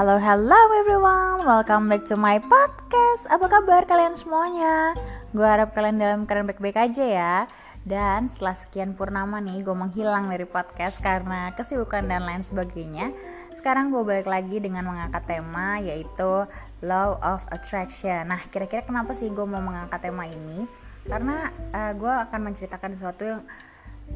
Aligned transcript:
Halo, 0.00 0.16
hello 0.16 0.56
everyone, 0.80 1.44
welcome 1.44 1.92
back 1.92 2.08
to 2.08 2.16
my 2.16 2.40
podcast. 2.40 3.28
Apa 3.28 3.52
kabar 3.52 3.84
kalian 3.84 4.16
semuanya? 4.16 4.96
Gue 5.36 5.44
harap 5.44 5.76
kalian 5.76 6.00
dalam 6.00 6.24
keadaan 6.24 6.48
baik-baik 6.48 6.88
aja 6.88 7.04
ya. 7.04 7.36
Dan 7.84 8.24
setelah 8.24 8.56
sekian 8.56 8.96
purnama 8.96 9.44
nih, 9.44 9.60
gue 9.60 9.76
menghilang 9.76 10.32
dari 10.32 10.48
podcast 10.48 11.04
karena 11.04 11.52
kesibukan 11.52 12.08
dan 12.08 12.24
lain 12.24 12.40
sebagainya. 12.40 13.12
Sekarang 13.52 13.92
gue 13.92 14.00
balik 14.00 14.24
lagi 14.24 14.56
dengan 14.56 14.88
mengangkat 14.88 15.20
tema 15.28 15.76
yaitu 15.84 16.48
Law 16.80 17.20
of 17.20 17.44
Attraction. 17.52 18.24
Nah, 18.24 18.40
kira-kira 18.48 18.80
kenapa 18.80 19.12
sih 19.12 19.28
gue 19.28 19.44
mau 19.44 19.60
mengangkat 19.60 20.00
tema 20.00 20.24
ini? 20.24 20.64
Karena 21.04 21.52
uh, 21.76 21.92
gue 21.92 22.14
akan 22.24 22.40
menceritakan 22.48 22.96
sesuatu 22.96 23.36
yang 23.36 23.44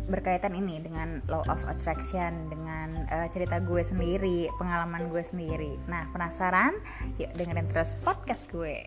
berkaitan 0.04 0.52
ini 0.52 0.84
dengan 0.84 1.24
law 1.32 1.40
of 1.48 1.64
attraction 1.64 2.52
dengan 2.52 3.08
uh, 3.08 3.26
cerita 3.32 3.56
gue 3.62 3.80
sendiri 3.80 4.52
pengalaman 4.60 5.08
gue 5.08 5.24
sendiri. 5.24 5.80
Nah 5.88 6.08
penasaran? 6.12 6.76
Yuk 7.16 7.32
dengerin 7.34 7.68
terus 7.72 7.96
podcast 8.04 8.44
gue. 8.52 8.84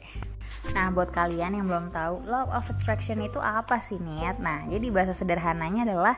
Nah 0.71 0.93
buat 0.93 1.09
kalian 1.09 1.57
yang 1.57 1.65
belum 1.65 1.89
tahu 1.89 2.23
law 2.29 2.47
of 2.53 2.69
attraction 2.69 3.19
itu 3.19 3.41
apa 3.41 3.83
sih 3.83 3.99
niat 3.99 4.39
nah 4.39 4.63
jadi 4.63 4.87
bahasa 4.95 5.11
sederhananya 5.11 5.83
adalah 5.83 6.15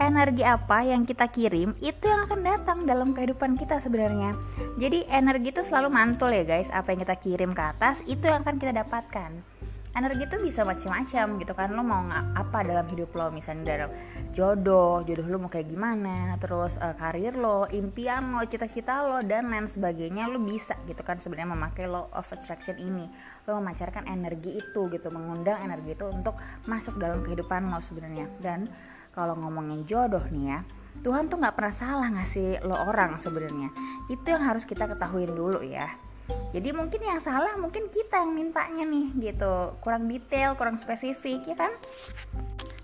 energi 0.00 0.40
apa 0.44 0.80
yang 0.84 1.04
kita 1.04 1.28
kirim 1.28 1.76
itu 1.84 2.08
yang 2.08 2.24
akan 2.24 2.40
datang 2.40 2.78
dalam 2.88 3.12
kehidupan 3.12 3.60
kita 3.60 3.84
sebenarnya. 3.84 4.32
Jadi 4.80 5.04
energi 5.12 5.52
itu 5.52 5.62
selalu 5.62 5.92
mantul 5.92 6.32
ya 6.32 6.42
guys. 6.42 6.72
Apa 6.72 6.96
yang 6.96 7.04
kita 7.04 7.16
kirim 7.20 7.52
ke 7.52 7.62
atas 7.62 8.00
itu 8.08 8.24
yang 8.24 8.40
akan 8.40 8.56
kita 8.56 8.72
dapatkan 8.72 9.59
energi 10.00 10.24
itu 10.24 10.36
bisa 10.40 10.64
macam-macam 10.64 11.26
gitu 11.36 11.52
kan. 11.52 11.68
Lo 11.76 11.84
mau 11.84 12.00
apa 12.32 12.64
dalam 12.64 12.88
hidup 12.88 13.12
lo? 13.12 13.28
Misalnya 13.28 13.76
dalam 13.76 13.90
jodoh 14.32 15.04
jodoh 15.04 15.26
lo 15.28 15.36
mau 15.36 15.52
kayak 15.52 15.68
gimana? 15.68 16.40
Terus 16.40 16.80
uh, 16.80 16.96
karir 16.96 17.36
lo 17.36 17.68
impian 17.68 18.32
lo 18.32 18.42
cita-cita 18.48 19.04
lo 19.04 19.20
dan 19.20 19.52
lain 19.52 19.68
sebagainya 19.68 20.32
lo 20.32 20.40
bisa 20.40 20.80
gitu 20.88 21.04
kan 21.04 21.20
sebenarnya 21.20 21.52
memakai 21.52 21.84
law 21.84 22.08
of 22.16 22.24
attraction 22.32 22.80
ini. 22.80 23.04
Lo 23.44 23.60
memancarkan 23.60 24.08
energi 24.08 24.56
itu 24.56 24.88
gitu 24.88 25.08
mengundang 25.12 25.60
energi 25.60 25.92
itu 25.92 26.08
untuk 26.08 26.40
masuk 26.64 26.96
dalam 26.96 27.20
kehidupan 27.20 27.68
lo 27.68 27.84
sebenarnya. 27.84 28.32
Dan 28.40 28.64
kalau 29.12 29.36
ngomongin 29.36 29.84
jodoh 29.84 30.24
nih 30.32 30.56
ya 30.56 30.60
Tuhan 31.00 31.30
tuh 31.30 31.38
nggak 31.38 31.54
pernah 31.56 31.74
salah 31.74 32.08
ngasih 32.08 32.64
lo 32.66 32.76
orang 32.88 33.20
sebenarnya. 33.20 33.68
Itu 34.08 34.26
yang 34.32 34.48
harus 34.48 34.64
kita 34.64 34.88
ketahuin 34.88 35.32
dulu 35.36 35.60
ya 35.60 36.09
jadi 36.50 36.74
mungkin 36.74 37.00
yang 37.02 37.22
salah 37.22 37.54
mungkin 37.56 37.86
kita 37.88 38.26
yang 38.26 38.34
mintanya 38.34 38.84
nih 38.86 39.06
gitu. 39.30 39.78
Kurang 39.80 40.10
detail 40.10 40.58
kurang 40.58 40.76
spesifik 40.82 41.46
ya 41.46 41.56
kan 41.56 41.72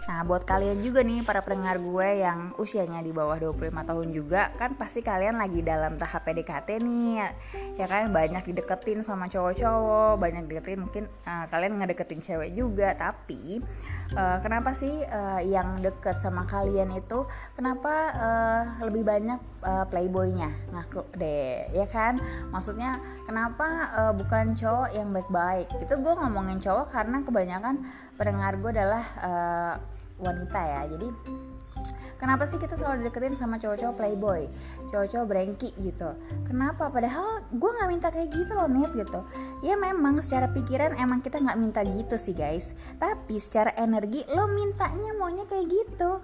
Nah, 0.06 0.22
buat 0.22 0.46
kalian 0.46 0.86
juga 0.86 1.02
nih 1.02 1.26
para 1.26 1.42
pendengar 1.42 1.82
gue 1.82 2.22
yang 2.22 2.54
usianya 2.62 3.02
di 3.02 3.10
bawah 3.10 3.34
25 3.42 3.74
tahun 3.82 4.08
juga 4.14 4.54
kan 4.54 4.78
pasti 4.78 5.02
kalian 5.02 5.34
lagi 5.34 5.66
dalam 5.66 5.98
tahap 5.98 6.22
PDKT 6.30 6.78
nih. 6.78 7.26
Ya 7.74 7.86
kan 7.90 8.14
banyak 8.14 8.46
dideketin 8.46 9.02
sama 9.02 9.26
cowok-cowok, 9.26 10.22
banyak 10.22 10.46
dideketin 10.46 10.86
mungkin 10.86 11.04
uh, 11.26 11.50
kalian 11.50 11.82
ngedeketin 11.82 12.22
cewek 12.22 12.54
juga, 12.54 12.94
tapi 12.94 13.58
uh, 14.14 14.38
kenapa 14.46 14.70
sih 14.78 14.94
uh, 14.94 15.42
yang 15.42 15.82
deket 15.82 16.22
sama 16.22 16.46
kalian 16.46 16.94
itu 16.94 17.26
kenapa 17.58 17.94
uh, 18.14 18.62
lebih 18.86 19.02
banyak 19.02 19.42
uh, 19.66 19.90
playboynya? 19.90 20.54
Ngaku 20.70 21.02
deh, 21.18 21.66
ya 21.74 21.86
kan? 21.90 22.14
Maksudnya 22.54 22.94
kenapa 23.26 23.90
uh, 23.90 24.12
bukan 24.14 24.54
cowok 24.54 24.94
yang 24.94 25.10
baik-baik? 25.10 25.66
Itu 25.82 25.98
gue 25.98 26.14
ngomongin 26.14 26.62
cowok 26.62 26.94
karena 26.94 27.26
kebanyakan 27.26 27.74
pendengar 28.14 28.54
gue 28.62 28.70
adalah 28.70 29.04
uh, 29.18 29.95
wanita 30.20 30.60
ya. 30.60 30.80
Jadi 30.96 31.08
kenapa 32.16 32.48
sih 32.48 32.56
kita 32.56 32.76
selalu 32.76 33.08
deketin 33.08 33.36
sama 33.36 33.60
cowok-cowok 33.60 33.96
playboy? 33.96 34.48
Cowok-cowok 34.92 35.26
brengki 35.28 35.70
gitu. 35.80 36.16
Kenapa? 36.48 36.88
Padahal 36.88 37.44
gue 37.52 37.70
nggak 37.70 37.88
minta 37.90 38.08
kayak 38.08 38.32
gitu 38.32 38.52
loh 38.56 38.68
nih 38.68 38.88
gitu. 38.96 39.20
Ya 39.64 39.74
memang 39.76 40.20
secara 40.24 40.48
pikiran 40.50 40.96
emang 40.96 41.20
kita 41.20 41.40
nggak 41.40 41.58
minta 41.60 41.80
gitu 41.84 42.16
sih 42.16 42.32
guys. 42.32 42.72
Tapi 42.96 43.36
secara 43.40 43.72
energi 43.76 44.24
lo 44.32 44.48
mintanya 44.48 45.12
maunya 45.16 45.44
kayak 45.44 45.66
gitu. 45.68 46.20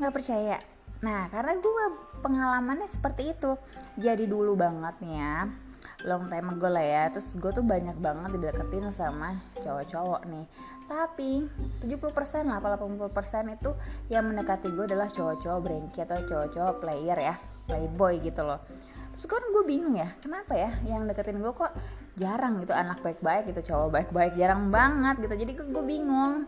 Nggak 0.00 0.12
percaya? 0.12 0.56
Nah 1.04 1.28
karena 1.28 1.56
gue 1.60 1.84
pengalamannya 2.24 2.88
seperti 2.88 3.36
itu. 3.36 3.56
Jadi 4.00 4.24
dulu 4.24 4.56
banget 4.56 4.96
nih 5.04 5.16
ya 5.20 5.66
long 6.04 6.30
time 6.30 6.54
ago 6.54 6.68
lah 6.70 6.84
ya 6.84 7.04
terus 7.10 7.34
gue 7.34 7.50
tuh 7.50 7.66
banyak 7.66 7.98
banget 7.98 8.38
dideketin 8.38 8.92
sama 8.94 9.40
cowok-cowok 9.58 10.22
nih 10.30 10.46
tapi 10.86 11.46
70% 11.82 12.46
lah 12.46 12.58
80% 12.62 13.58
itu 13.58 13.70
yang 14.10 14.30
mendekati 14.30 14.70
gue 14.70 14.86
adalah 14.86 15.10
cowok-cowok 15.10 15.60
brengki 15.62 15.98
atau 16.02 16.22
cowok-cowok 16.22 16.74
player 16.82 17.18
ya 17.18 17.34
playboy 17.66 18.22
gitu 18.22 18.46
loh. 18.46 18.62
Terus 19.16 19.26
kan 19.26 19.42
gue 19.42 19.64
bingung 19.66 19.98
ya 19.98 20.14
kenapa 20.22 20.54
ya 20.54 20.70
yang 20.86 21.08
deketin 21.10 21.42
gue 21.42 21.52
kok 21.52 21.74
jarang 22.14 22.62
gitu 22.62 22.70
anak 22.76 23.02
baik-baik 23.02 23.50
gitu 23.50 23.74
cowok 23.74 23.88
baik-baik 23.90 24.32
jarang 24.38 24.70
banget 24.70 25.26
gitu. 25.26 25.34
Jadi 25.34 25.52
gue 25.58 25.84
bingung 25.84 26.46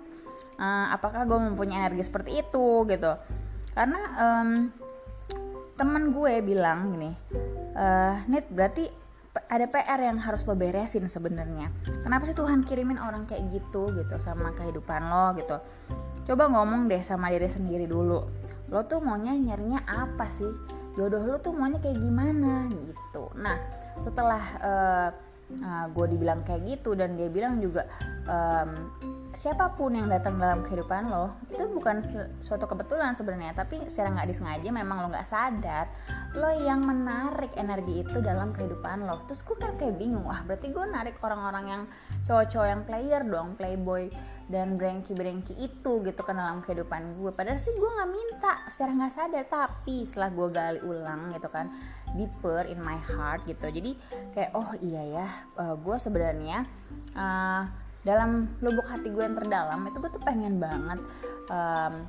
uh, 0.60 0.86
apakah 0.94 1.26
gue 1.26 1.38
mempunyai 1.38 1.90
energi 1.90 2.06
seperti 2.06 2.38
itu 2.38 2.86
gitu. 2.86 3.12
Karena 3.74 4.00
um, 4.18 4.70
temen 5.78 6.10
gue 6.10 6.42
bilang 6.42 6.90
gini 6.90 7.14
uh, 7.78 8.26
Nit 8.26 8.50
berarti 8.50 8.90
ada 9.46 9.66
PR 9.70 10.00
yang 10.02 10.18
harus 10.18 10.42
lo 10.48 10.58
beresin 10.58 11.06
sebenarnya. 11.06 11.70
Kenapa 12.02 12.26
sih 12.26 12.34
Tuhan 12.34 12.66
kirimin 12.66 12.98
orang 12.98 13.30
kayak 13.30 13.46
gitu 13.54 13.94
gitu 13.94 14.16
sama 14.18 14.50
kehidupan 14.58 15.06
lo 15.06 15.36
gitu? 15.38 15.56
Coba 16.26 16.50
ngomong 16.50 16.90
deh 16.90 17.00
sama 17.06 17.30
diri 17.30 17.46
sendiri 17.46 17.86
dulu. 17.86 18.26
Lo 18.68 18.84
tuh 18.84 18.98
maunya 18.98 19.32
nyarinya 19.32 19.86
apa 19.86 20.28
sih? 20.28 20.50
Jodoh 20.98 21.22
lo 21.22 21.38
tuh 21.38 21.54
maunya 21.54 21.78
kayak 21.78 22.02
gimana 22.02 22.66
gitu. 22.72 23.30
Nah 23.38 23.56
setelah 24.02 24.42
uh, 24.58 25.08
uh, 25.62 25.86
gue 25.92 26.06
dibilang 26.16 26.44
kayak 26.44 26.64
gitu 26.64 26.92
dan 26.92 27.16
dia 27.16 27.28
bilang 27.32 27.60
juga 27.60 27.88
um, 28.28 28.92
siapa 29.38 29.76
pun 29.78 29.94
yang 29.94 30.10
datang 30.10 30.40
dalam 30.40 30.66
kehidupan 30.66 31.12
lo 31.12 31.36
itu 31.46 31.62
bukan 31.70 32.02
suatu 32.42 32.66
kebetulan 32.66 33.14
sebenarnya 33.14 33.54
tapi 33.54 33.78
secara 33.86 34.10
nggak 34.10 34.28
disengaja 34.34 34.68
memang 34.72 35.04
lo 35.04 35.06
nggak 35.12 35.28
sadar 35.28 35.86
lo 36.34 36.50
yang 36.58 36.84
menarik 36.84 37.52
energi 37.56 38.04
itu 38.04 38.18
dalam 38.20 38.52
kehidupan 38.52 39.08
lo. 39.08 39.24
Terus 39.30 39.40
gue 39.42 39.56
kan 39.56 39.72
kayak 39.80 39.96
bingung 39.96 40.28
wah 40.28 40.44
berarti 40.44 40.68
gue 40.68 40.84
narik 40.90 41.16
orang-orang 41.24 41.64
yang 41.66 41.82
cowok-cowok 42.28 42.68
yang 42.68 42.82
player 42.84 43.22
dong 43.24 43.48
playboy 43.56 44.12
dan 44.48 44.80
brengki-brengki 44.80 45.54
itu 45.60 45.92
gitu 46.00 46.20
kan 46.24 46.40
dalam 46.40 46.64
kehidupan 46.64 47.20
gue 47.20 47.30
padahal 47.36 47.60
sih 47.60 47.76
gue 47.76 47.84
nggak 47.84 48.10
minta 48.10 48.52
secara 48.72 48.90
nggak 48.96 49.12
sadar. 49.12 49.44
Tapi 49.44 49.96
setelah 50.08 50.30
gue 50.32 50.48
gali 50.48 50.80
ulang 50.82 51.28
gitu 51.36 51.48
kan 51.52 51.68
deeper 52.16 52.64
in 52.64 52.80
my 52.80 52.96
heart 52.96 53.44
gitu. 53.44 53.68
Jadi 53.68 53.92
kayak 54.32 54.56
oh 54.56 54.72
iya 54.80 55.02
ya 55.20 55.26
uh, 55.60 55.76
gue 55.76 55.96
sebenarnya 56.00 56.64
uh, 57.12 57.62
dalam 58.08 58.48
lubuk 58.64 58.88
hati 58.88 59.12
gue 59.12 59.20
yang 59.20 59.36
terdalam 59.36 59.84
itu 59.84 60.00
gue 60.00 60.10
tuh 60.16 60.22
pengen 60.24 60.56
banget 60.56 60.96
um, 61.52 62.08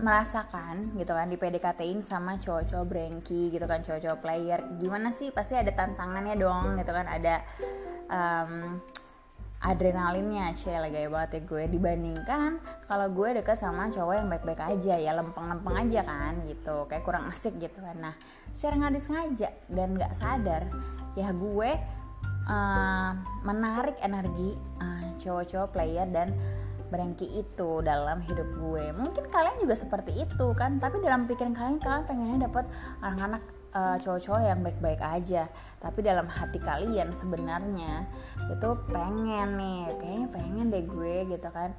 merasakan 0.00 0.92
gitu 0.96 1.12
kan 1.16 1.28
di 1.28 1.36
PDKT-in 1.36 2.04
sama 2.04 2.36
cowok-cowok 2.40 2.86
brengki 2.88 3.48
gitu 3.48 3.64
kan 3.64 3.80
cowok-cowok 3.80 4.20
player. 4.20 4.60
Gimana 4.76 5.16
sih? 5.16 5.32
Pasti 5.32 5.56
ada 5.56 5.72
tantangannya 5.72 6.36
dong 6.36 6.76
gitu 6.76 6.92
kan 6.92 7.08
ada 7.08 7.44
um, 8.12 8.80
adrenalinnya 9.60 10.56
cie 10.56 10.72
gaya 10.72 11.08
banget 11.12 11.30
ya 11.36 11.40
gue. 11.44 11.62
Dibandingkan 11.68 12.50
kalau 12.88 13.06
gue 13.12 13.28
deket 13.40 13.60
sama 13.60 13.92
cowok 13.92 14.14
yang 14.16 14.28
baik-baik 14.32 14.60
aja 14.60 14.94
ya 14.96 15.12
lempeng-lempeng 15.12 15.76
aja 15.76 16.00
kan 16.04 16.34
gitu. 16.48 16.88
Kayak 16.88 17.04
kurang 17.04 17.28
asik 17.28 17.60
gitu 17.60 17.78
kan. 17.84 17.96
Nah 18.00 18.14
secara 18.56 18.80
nggak 18.80 18.94
disengaja 18.96 19.48
dan 19.68 19.88
nggak 19.94 20.12
sadar 20.16 20.62
ya 21.12 21.28
gue 21.36 21.70
uh, 22.48 23.12
menarik 23.44 24.00
energi 24.00 24.56
uh, 24.80 25.12
cowok-cowok 25.20 25.68
player 25.76 26.08
dan 26.08 26.32
berengki 26.90 27.28
itu 27.38 27.84
dalam 27.84 28.18
hidup 28.26 28.48
gue. 28.58 28.84
Mungkin 28.96 29.30
kalian 29.30 29.62
juga 29.62 29.76
seperti 29.76 30.24
itu 30.24 30.46
kan 30.56 30.80
tapi 30.80 30.98
dalam 31.04 31.28
pikiran 31.28 31.54
kalian 31.54 31.78
kalian 31.78 32.04
pengennya 32.08 32.38
dapat 32.48 32.64
anak-anak 33.04 33.59
uh, 33.74 33.96
cowok-cowok 33.98 34.42
yang 34.42 34.60
baik-baik 34.62 35.00
aja. 35.02 35.46
Tapi 35.80 35.98
dalam 36.02 36.26
hati 36.26 36.58
kalian 36.60 37.14
sebenarnya 37.14 38.06
itu 38.50 38.68
pengen 38.90 39.48
nih 39.56 39.80
kayaknya 40.00 40.28
pengen 40.34 40.66
deh 40.74 40.84
gue 40.84 41.16
gitu 41.30 41.48
kan 41.54 41.70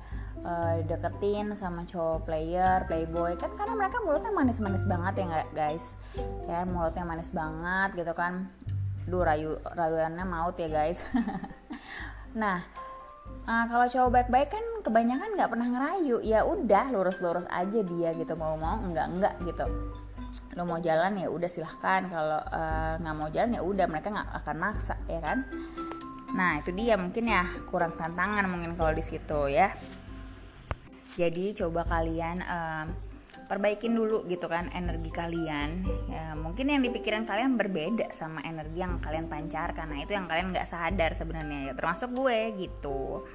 uh, 0.46 0.80
deketin 0.88 1.54
sama 1.56 1.84
cowok 1.88 2.28
player 2.28 2.88
playboy. 2.88 3.36
Kan 3.36 3.54
karena 3.60 3.76
mereka 3.76 4.00
mulutnya 4.04 4.32
manis-manis 4.32 4.84
banget 4.88 5.24
ya 5.24 5.26
nggak 5.28 5.50
guys? 5.54 5.86
Ya 6.48 6.64
mulutnya 6.64 7.04
manis 7.04 7.32
banget 7.32 7.90
gitu 8.00 8.14
kan. 8.16 8.48
Duh 9.08 9.24
rayu 9.26 9.60
rayuannya 9.76 10.26
maut 10.26 10.56
ya 10.60 10.70
guys. 10.70 11.04
Nah 12.32 12.64
uh, 13.44 13.66
kalau 13.68 13.84
cowok 13.92 14.10
baik-baik 14.16 14.56
kan 14.56 14.64
kebanyakan 14.88 15.36
nggak 15.36 15.52
pernah 15.52 15.68
ngerayu. 15.68 16.24
Ya 16.24 16.48
udah 16.48 16.88
lurus-lurus 16.88 17.44
aja 17.52 17.84
dia 17.84 18.16
gitu 18.16 18.40
mau 18.40 18.56
mau 18.56 18.80
enggak 18.80 19.12
enggak 19.12 19.36
gitu 19.44 19.68
lo 20.56 20.64
mau 20.68 20.80
jalan 20.80 21.20
ya 21.20 21.28
udah 21.32 21.50
silahkan. 21.50 22.08
Kalau 22.08 22.42
uh, 22.42 22.94
nggak 23.00 23.16
mau 23.16 23.30
jalan 23.32 23.58
ya 23.58 23.62
udah. 23.64 23.86
Mereka 23.88 24.08
nggak 24.12 24.30
akan 24.44 24.58
maksa 24.60 24.96
ya 25.08 25.20
kan? 25.24 25.48
Nah 26.32 26.60
itu 26.60 26.72
dia 26.76 26.96
mungkin 26.96 27.28
ya. 27.28 27.44
Kurang 27.68 27.96
tantangan 27.96 28.48
mungkin 28.48 28.76
kalau 28.76 28.92
di 28.92 29.04
situ 29.04 29.52
ya. 29.52 29.72
Jadi 31.20 31.56
coba 31.60 31.84
kalian 31.84 32.40
uh, 32.40 32.86
perbaikin 33.52 33.92
dulu 33.92 34.24
gitu 34.32 34.48
kan 34.48 34.72
energi 34.72 35.12
kalian. 35.12 35.84
Ya 36.08 36.32
mungkin 36.40 36.72
yang 36.72 36.80
dipikiran 36.80 37.28
kalian 37.28 37.60
berbeda 37.60 38.16
sama 38.16 38.40
energi 38.48 38.80
yang 38.80 39.04
kalian 39.04 39.28
pancarkan. 39.28 39.92
Nah 39.92 40.00
itu 40.00 40.16
yang 40.16 40.32
kalian 40.32 40.56
nggak 40.56 40.68
sadar 40.68 41.12
sebenarnya 41.16 41.72
ya. 41.72 41.74
Termasuk 41.76 42.16
gue 42.16 42.40
gitu. 42.64 43.28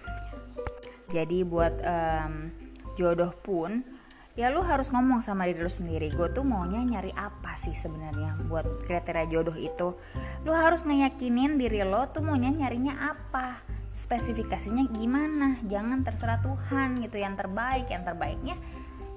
Jadi 1.12 1.44
buat 1.44 1.76
um, 1.84 2.50
jodoh 2.96 3.30
pun 3.44 3.84
ya 4.36 4.52
lu 4.52 4.60
harus 4.60 4.92
ngomong 4.92 5.24
sama 5.24 5.48
diri 5.48 5.64
lu 5.64 5.72
sendiri. 5.72 6.12
Gue 6.12 6.28
tuh 6.28 6.44
maunya 6.44 6.84
nyari 6.84 7.10
apa 7.16 7.56
sih 7.56 7.72
sebenarnya 7.72 8.36
buat 8.46 8.84
kriteria 8.84 9.26
jodoh 9.32 9.56
itu? 9.56 9.96
Lu 10.44 10.52
harus 10.52 10.84
ngeyakinin 10.84 11.56
diri 11.56 11.80
lo 11.82 12.04
tuh 12.12 12.20
maunya 12.20 12.52
nyarinya 12.52 13.16
apa? 13.16 13.64
Spesifikasinya 13.96 14.92
gimana? 14.92 15.56
Jangan 15.64 16.04
terserah 16.04 16.44
Tuhan 16.44 17.00
gitu. 17.00 17.16
Yang 17.16 17.48
terbaik 17.48 17.88
yang 17.88 18.04
terbaiknya 18.04 18.56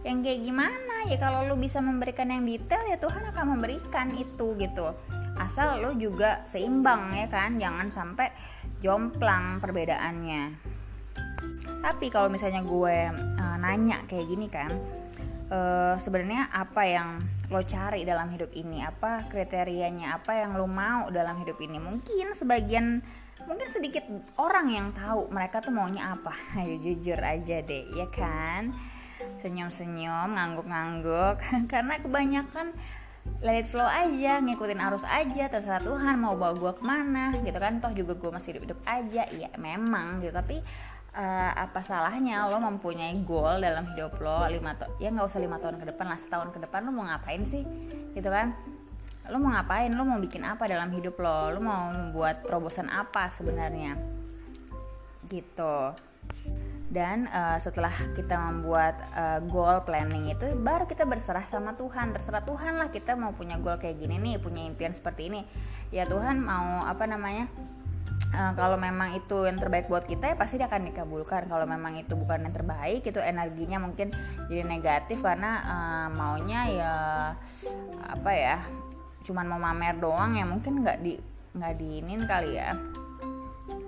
yang 0.08 0.24
kayak 0.24 0.40
gimana? 0.40 0.96
Ya 1.12 1.20
kalau 1.20 1.44
lu 1.44 1.60
bisa 1.60 1.84
memberikan 1.84 2.32
yang 2.32 2.48
detail 2.48 2.88
ya 2.88 2.96
Tuhan 2.96 3.28
akan 3.36 3.60
memberikan 3.60 4.16
itu 4.16 4.56
gitu. 4.56 4.96
Asal 5.36 5.84
lu 5.84 6.00
juga 6.00 6.48
seimbang 6.48 7.12
ya 7.12 7.28
kan? 7.28 7.60
Jangan 7.60 7.92
sampai 7.92 8.32
jomplang 8.80 9.60
perbedaannya. 9.60 10.72
Tapi 11.84 12.08
kalau 12.08 12.32
misalnya 12.32 12.64
gue 12.64 12.98
uh, 13.12 13.56
nanya 13.60 14.04
kayak 14.08 14.28
gini 14.28 14.48
kan 14.48 14.99
uh, 15.50 15.96
sebenarnya 15.98 16.50
apa 16.54 16.82
yang 16.86 17.20
lo 17.50 17.62
cari 17.66 18.06
dalam 18.06 18.30
hidup 18.30 18.54
ini? 18.54 18.86
Apa 18.86 19.26
kriterianya? 19.28 20.22
Apa 20.22 20.46
yang 20.46 20.56
lo 20.56 20.70
mau 20.70 21.10
dalam 21.10 21.38
hidup 21.42 21.58
ini? 21.60 21.82
Mungkin 21.82 22.34
sebagian 22.38 23.02
mungkin 23.48 23.68
sedikit 23.72 24.04
orang 24.36 24.68
yang 24.70 24.88
tahu 24.94 25.28
mereka 25.34 25.60
tuh 25.60 25.74
maunya 25.74 26.14
apa. 26.14 26.34
Ayo 26.62 26.78
jujur 26.80 27.20
aja 27.20 27.62
deh 27.66 27.86
ya 27.98 28.08
kan? 28.14 28.72
Senyum-senyum 29.42 30.38
ngangguk-ngangguk. 30.38 31.42
Karena 31.72 32.00
kebanyakan 32.00 32.72
let 33.46 33.62
it 33.62 33.68
flow 33.70 33.86
aja 33.86 34.42
ngikutin 34.42 34.80
arus 34.90 35.06
aja 35.06 35.52
terserah 35.52 35.84
Tuhan 35.84 36.18
mau 36.18 36.34
bawa 36.34 36.56
gue 36.56 36.72
ke 36.78 36.84
mana 36.86 37.36
gitu 37.42 37.58
kan? 37.58 37.82
Toh 37.82 37.92
juga 37.92 38.16
gue 38.16 38.32
masih 38.32 38.56
hidup-hidup 38.56 38.80
aja. 38.86 39.26
Iya 39.28 39.50
memang 39.58 40.22
gitu. 40.24 40.32
Tapi 40.32 40.62
uh, 41.20 41.52
apa 41.52 41.84
salahnya 41.84 42.48
lo 42.48 42.64
mempunyai 42.64 43.12
goal 43.28 43.60
dalam 43.60 43.84
hidup 43.92 44.16
lo 44.24 44.48
lima 44.48 44.72
ya 45.04 45.12
nggak 45.12 45.28
usah 45.28 45.44
lima 45.44 45.60
tahun 45.60 45.76
ke 45.76 45.92
depan 45.92 46.08
lah 46.08 46.20
setahun 46.20 46.56
ke 46.56 46.60
depan 46.64 46.88
lo 46.88 46.96
mau 46.96 47.06
ngapain 47.06 47.44
sih? 47.44 47.68
Gitu 48.16 48.30
kan? 48.32 48.56
Lo 49.28 49.38
mau 49.38 49.52
ngapain? 49.52 49.92
Lo 49.92 50.08
mau 50.08 50.18
bikin 50.18 50.48
apa 50.48 50.66
dalam 50.66 50.90
hidup 50.96 51.20
lo? 51.20 51.52
Lo 51.52 51.60
mau 51.60 51.92
membuat 51.92 52.48
terobosan 52.48 52.88
apa 52.88 53.28
sebenarnya? 53.28 54.00
Gitu. 55.28 55.78
Dan 56.90 57.30
uh, 57.30 57.62
setelah 57.62 57.94
kita 58.18 58.34
membuat 58.50 58.98
uh, 59.14 59.38
goal 59.46 59.86
planning 59.86 60.34
itu 60.34 60.58
baru 60.58 60.90
kita 60.90 61.06
berserah 61.06 61.46
sama 61.46 61.78
Tuhan. 61.78 62.10
Terserah 62.18 62.42
Tuhan 62.42 62.82
lah 62.82 62.90
kita 62.90 63.14
mau 63.14 63.30
punya 63.38 63.62
goal 63.62 63.78
kayak 63.78 64.02
gini 64.02 64.18
nih 64.18 64.42
punya 64.42 64.66
impian 64.66 64.98
seperti 64.98 65.30
ini. 65.30 65.46
Ya 65.94 66.10
Tuhan 66.10 66.42
mau 66.42 66.82
apa 66.82 67.06
namanya 67.06 67.46
uh, 68.34 68.54
kalau 68.54 68.78
memang 68.78 69.16
itu 69.18 69.46
yang 69.46 69.58
terbaik 69.58 69.90
buat 69.90 70.06
kita 70.06 70.34
ya 70.34 70.36
pasti 70.38 70.62
dia 70.62 70.70
akan 70.70 70.90
dikabulkan. 70.94 71.50
Kalau 71.50 71.66
memang 71.66 71.98
itu 71.98 72.14
bukan 72.14 72.46
yang 72.46 72.54
terbaik 72.54 73.06
itu 73.06 73.20
energinya 73.22 73.82
mungkin 73.82 74.14
jadi 74.48 74.64
negatif 74.66 75.22
karena 75.22 75.52
uh, 75.66 76.08
maunya 76.14 76.62
ya 76.70 76.94
apa 78.10 78.32
ya 78.34 78.58
cuman 79.26 79.46
mau 79.46 79.62
mamer 79.62 80.00
doang 80.00 80.34
ya 80.34 80.46
mungkin 80.48 80.82
nggak 80.82 80.98
di 81.04 81.14
nggak 81.54 81.74
diinin 81.78 82.22
kali 82.26 82.58
ya. 82.58 82.78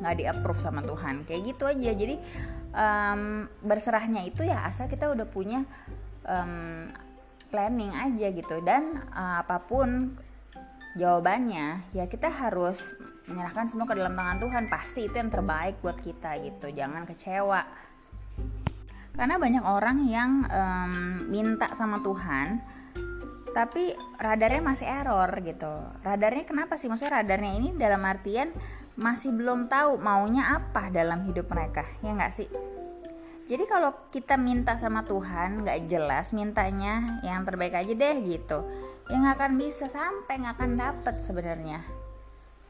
Nggak 0.02 0.16
di 0.18 0.24
approve 0.26 0.62
sama 0.62 0.82
Tuhan. 0.82 1.26
Kayak 1.26 1.42
gitu 1.54 1.64
aja. 1.70 1.92
Jadi 1.94 2.16
um, 2.74 3.46
berserahnya 3.62 4.26
itu 4.26 4.46
ya 4.46 4.66
asal 4.66 4.90
kita 4.90 5.10
udah 5.14 5.30
punya 5.30 5.66
um, 6.26 6.90
planning 7.54 7.94
aja 7.94 8.28
gitu. 8.34 8.62
Dan 8.66 8.98
uh, 9.14 9.46
apa 9.46 9.62
pun 9.62 10.18
jawabannya 10.98 11.96
ya 11.96 12.06
kita 12.10 12.28
harus 12.28 12.92
menyerahkan 13.32 13.72
semua 13.72 13.88
ke 13.88 13.96
dalam 13.96 14.14
tangan 14.14 14.38
Tuhan. 14.44 14.64
Pasti 14.68 15.08
itu 15.08 15.16
yang 15.16 15.32
terbaik 15.32 15.80
buat 15.80 15.98
kita 15.98 16.38
gitu. 16.44 16.68
Jangan 16.76 17.08
kecewa. 17.08 17.62
Karena 19.16 19.36
banyak 19.40 19.64
orang 19.64 19.98
yang 20.08 20.32
um, 20.48 20.94
minta 21.28 21.72
sama 21.76 22.00
Tuhan 22.04 22.60
tapi 23.52 23.92
radarnya 24.16 24.64
masih 24.64 24.88
error 24.88 25.28
gitu. 25.44 25.72
Radarnya 26.08 26.48
kenapa 26.48 26.80
sih? 26.80 26.88
Maksudnya 26.88 27.20
radarnya 27.20 27.52
ini 27.60 27.76
dalam 27.76 28.00
artian 28.08 28.56
masih 28.96 29.36
belum 29.36 29.68
tahu 29.68 30.00
maunya 30.00 30.56
apa 30.56 30.88
dalam 30.88 31.28
hidup 31.28 31.52
mereka. 31.52 31.84
Ya 32.00 32.16
nggak 32.16 32.32
sih? 32.32 32.48
Jadi 33.52 33.68
kalau 33.68 33.92
kita 34.16 34.40
minta 34.40 34.80
sama 34.80 35.04
Tuhan 35.04 35.68
nggak 35.68 35.92
jelas 35.92 36.32
mintanya 36.32 37.20
yang 37.28 37.44
terbaik 37.44 37.76
aja 37.76 37.92
deh 37.92 38.18
gitu. 38.24 38.64
Ya 39.12 39.20
nggak 39.20 39.36
akan 39.36 39.54
bisa 39.60 39.92
sampai 39.92 40.40
nggak 40.40 40.56
akan 40.56 40.72
dapet 40.80 41.16
sebenarnya 41.20 42.01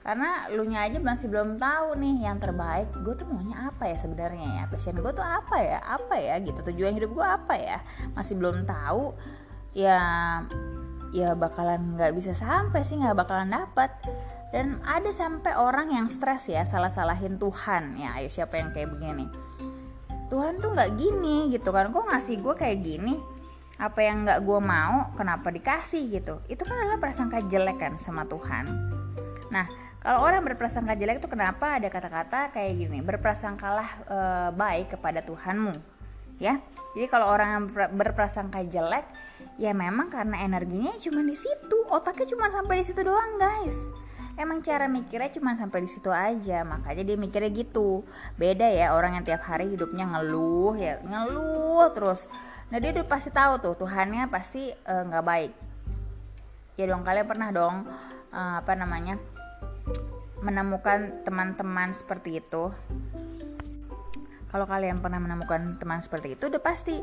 karena 0.02 0.50
lu 0.50 0.66
nya 0.66 0.90
aja 0.90 0.98
masih 0.98 1.30
belum 1.30 1.62
tahu 1.62 1.94
nih 2.02 2.26
yang 2.26 2.42
terbaik. 2.42 2.90
Gue 3.06 3.14
tuh 3.14 3.30
maunya 3.30 3.70
apa 3.70 3.86
ya 3.86 3.98
sebenarnya 4.02 4.48
ya? 4.58 4.64
Passion 4.66 4.98
gue 4.98 5.14
tuh 5.14 5.22
apa 5.22 5.62
ya? 5.62 5.78
Apa 5.78 6.18
ya 6.18 6.42
gitu? 6.42 6.58
Tujuan 6.74 6.98
hidup 6.98 7.14
gue 7.14 7.28
apa 7.28 7.54
ya? 7.54 7.78
Masih 8.18 8.34
belum 8.34 8.66
tahu 8.66 9.14
ya 9.78 10.02
ya 11.12 11.36
bakalan 11.36 11.96
nggak 12.00 12.16
bisa 12.16 12.32
sampai 12.32 12.82
sih 12.88 13.00
nggak 13.00 13.24
bakalan 13.24 13.52
dapat 13.52 13.92
dan 14.52 14.80
ada 14.84 15.12
sampai 15.16 15.56
orang 15.56 15.96
yang 15.96 16.08
stres 16.10 16.50
ya 16.50 16.66
salah 16.66 16.90
salahin 16.90 17.38
Tuhan. 17.38 17.94
Ya 18.02 18.18
ayo 18.18 18.28
siapa 18.28 18.58
yang 18.58 18.74
kayak 18.74 18.98
begini? 18.98 19.30
Tuhan 20.34 20.64
tuh 20.64 20.74
nggak 20.74 20.98
gini 20.98 21.54
gitu 21.54 21.70
kan. 21.70 21.94
Kok 21.94 22.10
ngasih 22.10 22.42
gue 22.42 22.56
kayak 22.58 22.80
gini? 22.82 23.22
Apa 23.78 24.02
yang 24.02 24.26
nggak 24.26 24.42
gue 24.42 24.60
mau 24.66 25.14
kenapa 25.14 25.54
dikasih 25.54 26.10
gitu? 26.10 26.42
Itu 26.50 26.66
kan 26.66 26.74
adalah 26.74 26.98
prasangka 26.98 27.46
jelek 27.46 27.78
kan 27.78 27.94
sama 28.02 28.26
Tuhan. 28.26 28.66
Nah 29.52 29.81
kalau 30.02 30.26
orang 30.26 30.42
berprasangka 30.42 30.98
jelek 30.98 31.22
itu 31.22 31.30
kenapa 31.30 31.78
ada 31.78 31.86
kata-kata 31.86 32.50
kayak 32.50 32.74
gini? 32.74 33.06
Berprasangkalah 33.06 33.90
e, 34.10 34.18
baik 34.58 34.98
kepada 34.98 35.22
Tuhanmu 35.22 35.78
ya. 36.42 36.58
Jadi 36.98 37.06
kalau 37.06 37.30
orang 37.30 37.70
berprasangka 37.94 38.66
jelek 38.66 39.06
ya 39.62 39.78
memang 39.78 40.10
karena 40.10 40.42
energinya 40.42 40.98
cuma 40.98 41.22
di 41.22 41.38
situ. 41.38 41.78
Otaknya 41.86 42.26
cuma 42.34 42.50
sampai 42.50 42.82
di 42.82 42.86
situ 42.90 42.98
doang 43.06 43.38
guys. 43.38 43.78
Emang 44.42 44.66
cara 44.66 44.90
mikirnya 44.90 45.30
cuma 45.38 45.54
sampai 45.54 45.86
di 45.86 45.90
situ 45.94 46.10
aja. 46.10 46.66
Makanya 46.66 47.06
dia 47.06 47.18
mikirnya 47.22 47.54
gitu. 47.54 48.02
Beda 48.42 48.66
ya 48.74 48.98
orang 48.98 49.22
yang 49.22 49.24
tiap 49.24 49.46
hari 49.46 49.70
hidupnya 49.70 50.10
ngeluh 50.18 50.82
ya 50.82 50.98
ngeluh 51.06 51.94
terus. 51.94 52.26
Nah 52.74 52.82
dia 52.82 52.90
udah 52.90 53.06
pasti 53.06 53.30
tahu 53.30 53.62
tuh 53.62 53.78
Tuhannya 53.78 54.34
pasti 54.34 54.74
eh, 54.74 55.04
nggak 55.06 55.24
uh, 55.24 55.28
baik. 55.30 55.54
Ya 56.74 56.90
dong 56.90 57.06
kalian 57.06 57.30
pernah 57.30 57.54
dong 57.54 57.86
uh, 58.34 58.56
apa 58.66 58.74
namanya 58.74 59.22
menemukan 60.42 61.22
teman-teman 61.22 61.94
seperti 61.94 62.42
itu. 62.42 62.74
Kalau 64.52 64.66
kalian 64.68 65.00
pernah 65.00 65.22
menemukan 65.22 65.80
teman 65.80 66.04
seperti 66.04 66.36
itu 66.36 66.52
udah 66.52 66.60
pasti 66.60 67.00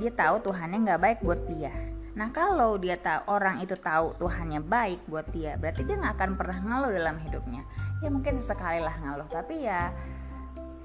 dia 0.00 0.12
tahu 0.16 0.40
Tuhannya 0.48 0.78
nggak 0.80 1.02
baik 1.02 1.18
buat 1.20 1.44
dia. 1.44 1.74
Nah 2.16 2.32
kalau 2.32 2.80
dia 2.80 2.96
tahu 2.96 3.36
orang 3.36 3.60
itu 3.60 3.76
tahu 3.76 4.16
Tuhannya 4.16 4.64
baik 4.64 5.04
buat 5.04 5.28
dia 5.28 5.60
berarti 5.60 5.84
dia 5.84 6.00
nggak 6.00 6.14
akan 6.16 6.30
pernah 6.40 6.58
ngeluh 6.64 6.92
dalam 6.96 7.20
hidupnya. 7.20 7.62
Ya 8.00 8.08
mungkin 8.08 8.40
sesekali 8.40 8.80
lah 8.80 8.96
ngeluh 8.96 9.28
tapi 9.28 9.68
ya 9.68 9.92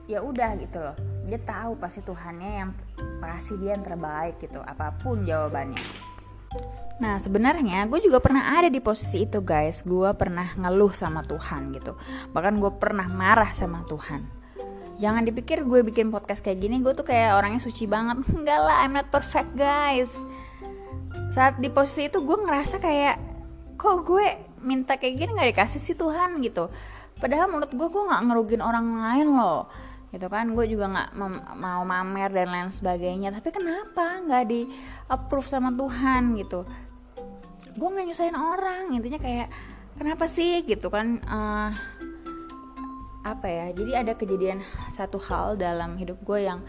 ya 0.10 0.20
udah 0.20 0.60
gitu 0.60 0.84
loh. 0.84 0.98
Dia 1.32 1.40
tahu 1.40 1.80
pasti 1.80 2.04
Tuhannya 2.04 2.52
yang 2.60 2.70
pasti 3.24 3.56
dia 3.56 3.72
yang 3.72 3.88
terbaik 3.88 4.36
gitu 4.44 4.60
apa 4.60 4.92
pun 5.00 5.24
jawabannya 5.24 6.15
Nah 6.96 7.20
sebenarnya 7.20 7.84
gue 7.92 8.00
juga 8.00 8.24
pernah 8.24 8.56
ada 8.56 8.72
di 8.72 8.80
posisi 8.80 9.28
itu 9.28 9.44
guys. 9.44 9.84
Gue 9.84 10.08
pernah 10.16 10.56
ngeluh 10.56 10.96
sama 10.96 11.28
Tuhan 11.28 11.76
gitu. 11.76 12.00
Bahkan 12.32 12.56
gue 12.64 12.72
pernah 12.80 13.08
marah 13.12 13.52
sama 13.52 13.84
Tuhan. 13.84 14.24
Jangan 14.96 15.28
dipikir 15.28 15.68
gue 15.68 15.84
bikin 15.84 16.08
podcast 16.08 16.40
kayak 16.40 16.64
gini 16.64 16.80
gue 16.80 16.96
tuh 16.96 17.04
kayak 17.04 17.36
orangnya 17.36 17.60
suci 17.60 17.84
banget. 17.84 18.24
Enggak 18.38 18.60
lah 18.64 18.76
I'm 18.88 18.96
not 18.96 19.12
perfect 19.12 19.52
guys. 19.60 20.16
Saat 21.36 21.60
di 21.60 21.68
posisi 21.68 22.08
itu 22.08 22.24
gue 22.24 22.38
ngerasa 22.40 22.80
kayak 22.80 23.20
kok 23.76 24.08
gue 24.08 24.26
minta 24.64 24.96
kayak 24.96 25.20
gini 25.20 25.30
nggak 25.36 25.52
dikasih 25.52 25.82
sih 25.84 25.96
Tuhan? 26.00 26.40
Gitu. 26.40 26.72
Padahal 27.20 27.52
menurut 27.52 27.76
gue 27.76 27.88
gue 27.92 28.04
nggak 28.08 28.24
ngerugin 28.24 28.64
orang 28.64 28.88
lain 28.96 29.36
loh. 29.36 29.68
Gitu 30.16 30.32
kan 30.32 30.48
gue 30.56 30.64
juga 30.72 30.88
nggak 30.88 31.10
mau 31.60 31.84
mamer 31.84 32.32
dan 32.32 32.48
lain 32.56 32.72
sebagainya. 32.72 33.36
Tapi 33.36 33.52
kenapa 33.52 34.24
nggak 34.24 34.44
di 34.48 34.64
approve 35.12 35.44
sama 35.44 35.76
Tuhan 35.76 36.40
gitu 36.40 36.64
gue 37.76 37.88
nggak 37.92 38.06
nyusahin 38.08 38.38
orang 38.40 38.96
intinya 38.96 39.20
kayak 39.20 39.48
kenapa 40.00 40.26
sih? 40.32 40.64
Gitu 40.64 40.88
kan 40.88 41.20
uh, 41.28 41.72
apa 43.26 43.48
ya 43.50 43.66
jadi 43.74 44.06
ada 44.06 44.14
kejadian 44.14 44.62
satu 44.94 45.18
hal 45.18 45.58
dalam 45.58 45.98
hidup 45.98 46.22
gue 46.22 46.46
yang 46.46 46.62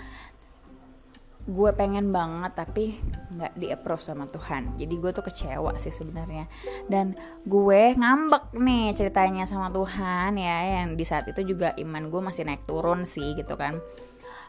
gue 1.46 1.70
pengen 1.78 2.10
banget 2.10 2.58
tapi 2.58 2.98
nggak 3.30 3.54
di 3.54 3.70
approve 3.70 4.02
sama 4.02 4.26
Tuhan. 4.26 4.75
Jadi 4.75 4.94
gue 4.98 5.10
tuh 5.14 5.22
kecewa 5.22 5.78
sih 5.78 5.94
sebenarnya. 5.94 6.50
Dan 6.90 7.14
gue 7.46 7.94
ngambek 7.94 8.58
nih 8.58 8.90
ceritanya 8.98 9.46
sama 9.46 9.70
Tuhan 9.70 10.34
ya 10.34 10.82
yang 10.82 10.98
di 10.98 11.06
saat 11.06 11.30
itu 11.30 11.46
juga 11.46 11.70
iman 11.78 12.10
gue 12.10 12.20
masih 12.20 12.42
naik 12.42 12.66
turun 12.66 13.06
sih 13.06 13.38
gitu 13.38 13.54
kan. 13.54 13.78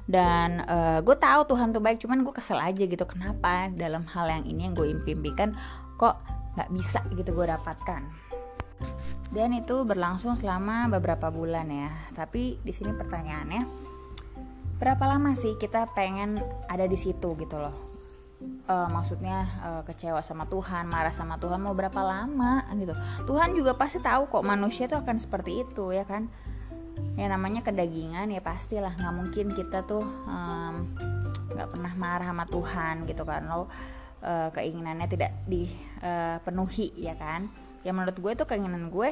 Dan 0.09 0.65
uh, 0.65 0.99
gue 1.05 1.15
tahu 1.21 1.53
Tuhan 1.53 1.69
tuh 1.69 1.85
baik 1.85 2.01
cuman 2.01 2.25
gue 2.25 2.33
kesel 2.33 2.57
aja 2.57 2.81
gitu 2.81 3.05
kenapa 3.05 3.69
dalam 3.77 4.09
hal 4.09 4.25
yang 4.41 4.43
ini 4.49 4.65
yang 4.65 4.73
gue 4.73 4.89
impikan 4.89 5.53
kok 6.01 6.17
nggak 6.57 6.73
bisa 6.73 7.05
gitu 7.13 7.37
gue 7.37 7.45
dapatkan. 7.45 8.01
Dan 9.29 9.53
itu 9.53 9.85
berlangsung 9.85 10.33
selama 10.33 10.89
beberapa 10.89 11.29
bulan 11.29 11.69
ya. 11.69 11.93
Tapi 12.17 12.57
di 12.65 12.73
sini 12.73 12.97
pertanyaannya 12.97 13.61
berapa 14.77 15.03
lama 15.05 15.33
sih 15.37 15.57
kita 15.57 15.89
pengen 15.93 16.41
ada 16.65 16.89
di 16.89 16.97
situ 16.97 17.37
gitu 17.37 17.57
loh? 17.61 17.77
Uh, 18.69 18.85
maksudnya 18.93 19.49
uh, 19.65 19.81
kecewa 19.81 20.21
sama 20.21 20.45
Tuhan, 20.45 20.85
marah 20.85 21.13
sama 21.13 21.41
Tuhan 21.41 21.57
mau 21.57 21.73
berapa 21.73 21.97
lama 22.05 22.65
gitu. 22.77 22.93
Tuhan 23.25 23.57
juga 23.57 23.73
pasti 23.73 23.97
tahu 23.97 24.29
kok 24.29 24.45
manusia 24.45 24.85
itu 24.85 24.93
akan 24.93 25.17
seperti 25.17 25.65
itu 25.65 25.89
ya 25.93 26.05
kan. 26.05 26.29
Ya 27.17 27.29
namanya 27.29 27.65
kedagingan 27.65 28.29
ya 28.29 28.41
pastilah. 28.41 28.93
Nggak 28.93 29.15
mungkin 29.17 29.45
kita 29.57 29.85
tuh 29.85 30.05
nggak 31.49 31.67
um, 31.67 31.71
pernah 31.73 31.93
marah 31.97 32.29
sama 32.29 32.45
Tuhan 32.45 33.09
gitu 33.09 33.25
kan. 33.25 33.49
Lo 33.49 33.57
uh, 33.57 33.65
keinginannya 34.53 35.07
tidak 35.09 35.33
dipenuhi 35.49 35.86
uh, 36.01 36.37
ya 36.95 37.15
kan. 37.15 37.47
Ya 37.85 37.91
menurut 37.93 38.17
gue 38.19 38.31
itu 38.33 38.45
keinginan 38.45 38.89
gue 38.89 39.11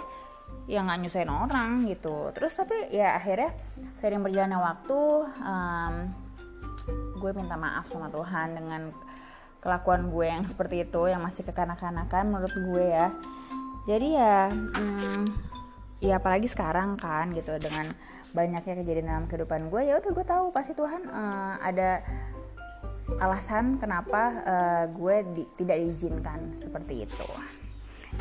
ya 0.70 0.82
nggak 0.82 1.00
nyusahin 1.06 1.32
orang 1.32 1.86
gitu. 1.89 2.30
Terus 2.34 2.54
tapi 2.54 2.75
ya 2.94 3.18
akhirnya 3.18 3.54
sering 4.01 4.22
berjalannya 4.22 4.60
waktu 4.60 5.00
um, 5.42 5.96
gue 7.18 7.32
minta 7.34 7.58
maaf 7.58 7.89
sama 7.89 8.12
Tuhan 8.13 8.54
dengan 8.54 8.94
kelakuan 9.65 10.13
gue 10.13 10.30
yang 10.30 10.46
seperti 10.46 10.86
itu 10.86 11.10
yang 11.10 11.25
masih 11.25 11.42
kekanak-kanakan 11.42 12.30
menurut 12.30 12.54
gue 12.54 12.86
ya 12.86 13.10
jadi 13.89 14.08
ya 14.13 14.38
hmm, 14.54 15.25
ya 16.06 16.22
apalagi 16.22 16.46
sekarang 16.46 17.01
kan 17.01 17.34
gitu 17.34 17.58
dengan 17.58 17.89
banyaknya 18.30 18.86
kejadian 18.86 19.10
dalam 19.10 19.25
kehidupan 19.25 19.74
gue 19.74 19.82
ya 19.89 19.98
udah 19.98 20.12
gue 20.13 20.25
tahu 20.27 20.46
pasti 20.54 20.77
Tuhan 20.77 21.10
uh, 21.10 21.58
ada 21.65 22.06
alasan 23.20 23.80
kenapa 23.80 24.22
uh, 24.44 24.86
gue 24.92 25.16
di, 25.32 25.44
tidak 25.60 25.78
diizinkan 25.82 26.54
seperti 26.56 27.08
itu. 27.08 27.30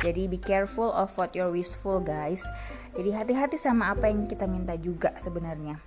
Jadi 0.03 0.27
be 0.27 0.35
careful 0.35 0.91
of 0.91 1.11
what 1.15 1.31
you're 1.31 1.51
wishful 1.51 2.03
guys. 2.03 2.43
Jadi 2.95 3.15
hati-hati 3.15 3.55
sama 3.55 3.95
apa 3.95 4.11
yang 4.11 4.27
kita 4.27 4.43
minta 4.43 4.75
juga 4.75 5.15
sebenarnya. 5.15 5.79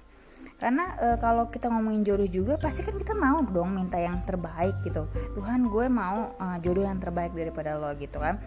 Karena 0.56 0.96
e, 0.96 1.06
kalau 1.20 1.52
kita 1.52 1.68
ngomongin 1.68 2.08
jodoh 2.08 2.24
juga 2.24 2.56
pasti 2.56 2.82
kan 2.82 2.96
kita 2.96 3.12
mau 3.12 3.44
dong 3.44 3.76
minta 3.76 4.00
yang 4.00 4.24
terbaik 4.24 4.80
gitu. 4.80 5.04
Tuhan 5.36 5.68
gue 5.68 5.86
mau 5.92 6.32
e, 6.40 6.46
jodoh 6.64 6.88
yang 6.88 6.96
terbaik 6.96 7.36
daripada 7.36 7.76
lo 7.76 7.92
gitu 8.00 8.16
kan. 8.16 8.40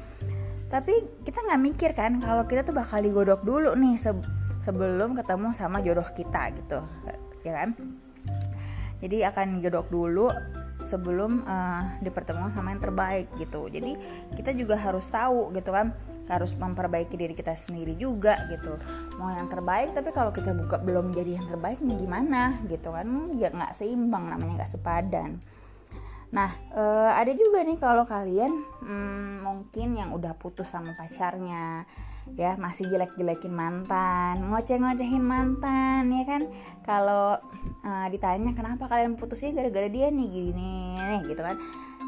Tapi 0.66 1.24
kita 1.30 1.46
nggak 1.46 1.62
mikir 1.62 1.92
kan 1.94 2.18
kalau 2.18 2.44
kita 2.50 2.66
tuh 2.66 2.74
bakal 2.74 2.98
digodok 2.98 3.46
dulu 3.46 3.78
nih 3.78 4.02
se 4.02 4.12
sebelum 4.62 5.14
ketemu 5.14 5.54
sama 5.54 5.78
jodoh 5.82 6.06
kita 6.14 6.54
gitu 6.54 6.82
ya 7.42 7.52
kan 7.58 7.70
jadi 9.02 9.34
akan 9.34 9.60
digodok 9.60 9.90
dulu 9.90 10.30
sebelum 10.82 11.46
uh, 11.46 12.02
dipertemukan 12.02 12.54
sama 12.58 12.74
yang 12.74 12.82
terbaik 12.82 13.28
gitu. 13.38 13.70
Jadi 13.70 13.98
kita 14.34 14.54
juga 14.58 14.78
harus 14.78 15.06
tahu 15.10 15.54
gitu 15.54 15.70
kan 15.74 15.94
harus 16.30 16.56
memperbaiki 16.56 17.20
diri 17.20 17.36
kita 17.36 17.54
sendiri 17.54 17.94
juga 17.98 18.50
gitu. 18.50 18.78
Mau 19.22 19.30
yang 19.34 19.50
terbaik 19.50 19.94
tapi 19.94 20.10
kalau 20.14 20.34
kita 20.34 20.54
buka 20.58 20.82
belum 20.82 21.14
jadi 21.14 21.38
yang 21.42 21.48
terbaik 21.50 21.78
gimana 21.82 22.58
gitu 22.66 22.94
kan? 22.94 23.38
Ya 23.38 23.54
nggak 23.54 23.78
seimbang 23.78 24.30
namanya 24.30 24.64
nggak 24.64 24.72
sepadan 24.74 25.42
nah 26.32 26.52
uh, 26.72 27.12
ada 27.12 27.36
juga 27.36 27.64
nih 27.68 27.76
kalau 27.76 28.08
kalian 28.08 28.64
hmm, 28.84 29.44
mungkin 29.44 30.00
yang 30.00 30.16
udah 30.16 30.36
putus 30.40 30.72
sama 30.72 30.96
pacarnya 30.96 31.84
ya 32.40 32.56
masih 32.56 32.88
jelek-jelekin 32.88 33.52
mantan 33.52 34.48
ngoceh-ngocehin 34.48 35.20
mantan 35.20 36.08
ya 36.08 36.24
kan 36.24 36.42
kalau 36.88 37.36
uh, 37.84 38.08
ditanya 38.08 38.56
kenapa 38.56 38.88
kalian 38.88 39.20
putusnya 39.20 39.52
gara-gara 39.52 39.92
dia 39.92 40.08
nih 40.08 40.28
gini 40.32 40.96
nih 40.96 41.22
gitu 41.28 41.42
kan 41.44 41.60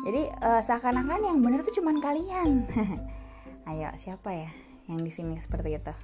jadi 0.08 0.32
uh, 0.40 0.62
seakan-akan 0.64 1.28
yang 1.28 1.40
bener 1.44 1.60
tuh 1.68 1.76
cuman 1.76 2.00
kalian 2.00 2.64
Ayo, 3.64 3.88
siapa 3.96 4.36
ya 4.36 4.52
yang 4.92 5.00
di 5.00 5.08
sini 5.08 5.40
seperti 5.40 5.80
itu? 5.80 5.96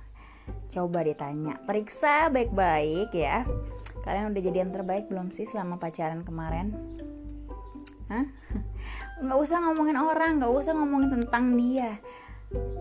Coba 0.71 1.03
ditanya, 1.03 1.59
periksa 1.67 2.31
baik-baik 2.31 3.11
ya. 3.11 3.43
Kalian 4.07 4.31
udah 4.31 4.41
jadi 4.41 4.63
yang 4.63 4.71
terbaik 4.71 5.11
belum 5.11 5.35
sih 5.35 5.43
selama 5.43 5.75
pacaran 5.75 6.23
kemarin? 6.23 6.71
Nggak 9.23 9.37
usah 9.39 9.57
ngomongin 9.63 9.97
orang, 9.99 10.41
nggak 10.41 10.51
usah 10.51 10.73
ngomongin 10.73 11.09
tentang 11.13 11.53
dia. 11.55 12.01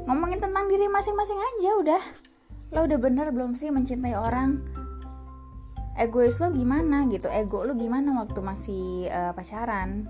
Ngomongin 0.09 0.41
tentang 0.41 0.65
diri 0.67 0.89
masing-masing 0.89 1.37
aja 1.37 1.71
udah. 1.79 2.03
Lo 2.73 2.85
udah 2.89 2.99
bener 3.01 3.29
belum 3.33 3.57
sih 3.57 3.69
mencintai 3.69 4.17
orang? 4.17 4.65
Egois 5.99 6.39
lo 6.39 6.55
gimana 6.55 7.11
gitu? 7.11 7.27
Ego 7.29 7.67
lo 7.67 7.75
gimana 7.75 8.23
waktu 8.23 8.41
masih 8.41 9.11
uh, 9.11 9.35
pacaran? 9.35 10.07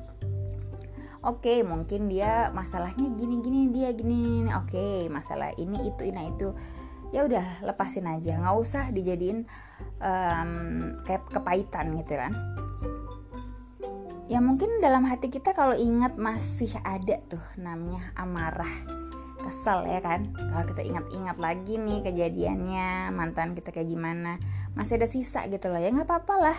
oke 1.28 1.42
okay, 1.42 1.58
mungkin 1.66 2.06
dia 2.06 2.54
masalahnya 2.54 3.10
gini-gini 3.18 3.74
dia 3.74 3.90
gini 3.90 4.46
oke 4.54 4.70
okay, 4.70 5.10
masalah 5.10 5.50
ini 5.58 5.90
itu 5.90 6.02
ini 6.06 6.30
itu 6.30 6.54
ya 7.10 7.24
udah 7.24 7.64
lepasin 7.64 8.06
aja 8.06 8.38
nggak 8.38 8.56
usah 8.58 8.84
dijadiin 8.92 9.48
um, 9.98 10.50
kayak 11.02 11.24
kepahitan 11.32 11.96
gitu 11.98 12.14
kan 12.14 12.32
ya 14.28 14.44
mungkin 14.44 14.84
dalam 14.84 15.08
hati 15.08 15.32
kita 15.32 15.56
kalau 15.56 15.72
ingat 15.72 16.20
masih 16.20 16.68
ada 16.84 17.16
tuh 17.26 17.40
namanya 17.56 18.12
amarah. 18.12 18.70
Kesel 19.40 19.88
ya 19.88 20.04
kan? 20.04 20.28
Kalau 20.36 20.64
kita 20.68 20.84
ingat-ingat 20.84 21.40
lagi 21.40 21.80
nih 21.80 22.04
kejadiannya 22.04 23.08
mantan 23.16 23.56
kita 23.56 23.72
kayak 23.72 23.88
gimana 23.88 24.36
masih 24.76 25.00
ada 25.00 25.08
sisa 25.08 25.48
gitu 25.48 25.72
loh. 25.72 25.80
Ya 25.80 25.88
nggak 25.88 26.04
apa-apa 26.04 26.34
lah. 26.36 26.58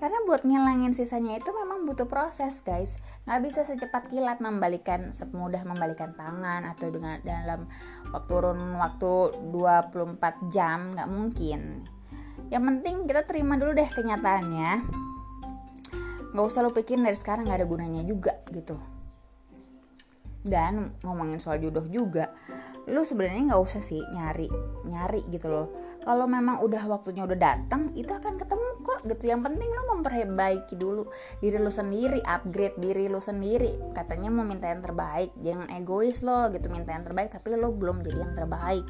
Karena 0.00 0.16
buat 0.24 0.48
ngilangin 0.48 0.96
sisanya 0.96 1.36
itu 1.36 1.52
memang 1.52 1.84
butuh 1.84 2.08
proses 2.08 2.64
guys. 2.64 2.96
Nggak 3.28 3.40
bisa 3.44 3.60
secepat 3.68 4.08
kilat 4.08 4.40
membalikan 4.40 5.12
semudah 5.12 5.60
membalikan 5.68 6.16
tangan 6.16 6.64
atau 6.64 6.88
dengan 6.88 7.20
dalam 7.20 7.68
waktu 8.08 8.28
turun 8.32 8.80
waktu 8.80 9.12
24 9.52 10.48
jam 10.48 10.96
nggak 10.96 11.10
mungkin. 11.12 11.84
Yang 12.48 12.62
penting 12.64 12.96
kita 13.04 13.28
terima 13.28 13.60
dulu 13.60 13.76
deh 13.76 13.90
kenyataannya 13.92 14.70
nggak 16.30 16.46
usah 16.46 16.62
lo 16.62 16.70
pikirin 16.70 17.06
dari 17.06 17.18
sekarang 17.18 17.46
nggak 17.46 17.58
ada 17.62 17.68
gunanya 17.68 18.02
juga 18.06 18.32
gitu. 18.50 18.78
Dan 20.40 20.96
ngomongin 21.04 21.36
soal 21.36 21.60
jodoh 21.60 21.84
juga 21.84 22.32
lu 22.88 23.04
sebenarnya 23.04 23.52
nggak 23.52 23.60
usah 23.60 23.82
sih 23.84 24.00
nyari 24.16 24.48
nyari 24.88 25.20
gitu 25.28 25.52
loh. 25.52 25.68
Kalau 26.00 26.24
memang 26.24 26.64
udah 26.64 26.80
waktunya 26.88 27.28
udah 27.28 27.36
datang 27.36 27.92
itu 27.92 28.08
akan 28.08 28.40
ketemu 28.40 28.68
kok 28.80 29.00
gitu. 29.04 29.28
Yang 29.28 29.52
penting 29.52 29.68
lu 29.68 29.82
memperbaiki 30.00 30.74
dulu 30.80 31.04
diri 31.44 31.60
lu 31.60 31.68
sendiri 31.68 32.24
upgrade 32.24 32.80
diri 32.80 33.12
lu 33.12 33.20
sendiri. 33.20 33.92
Katanya 33.92 34.32
mau 34.32 34.48
minta 34.48 34.72
yang 34.72 34.80
terbaik 34.80 35.36
jangan 35.44 35.68
egois 35.76 36.24
lo 36.24 36.48
gitu. 36.50 36.72
Minta 36.72 36.96
yang 36.96 37.04
terbaik 37.04 37.30
tapi 37.36 37.52
lo 37.52 37.68
belum 37.70 38.00
jadi 38.00 38.18
yang 38.24 38.32
terbaik 38.32 38.88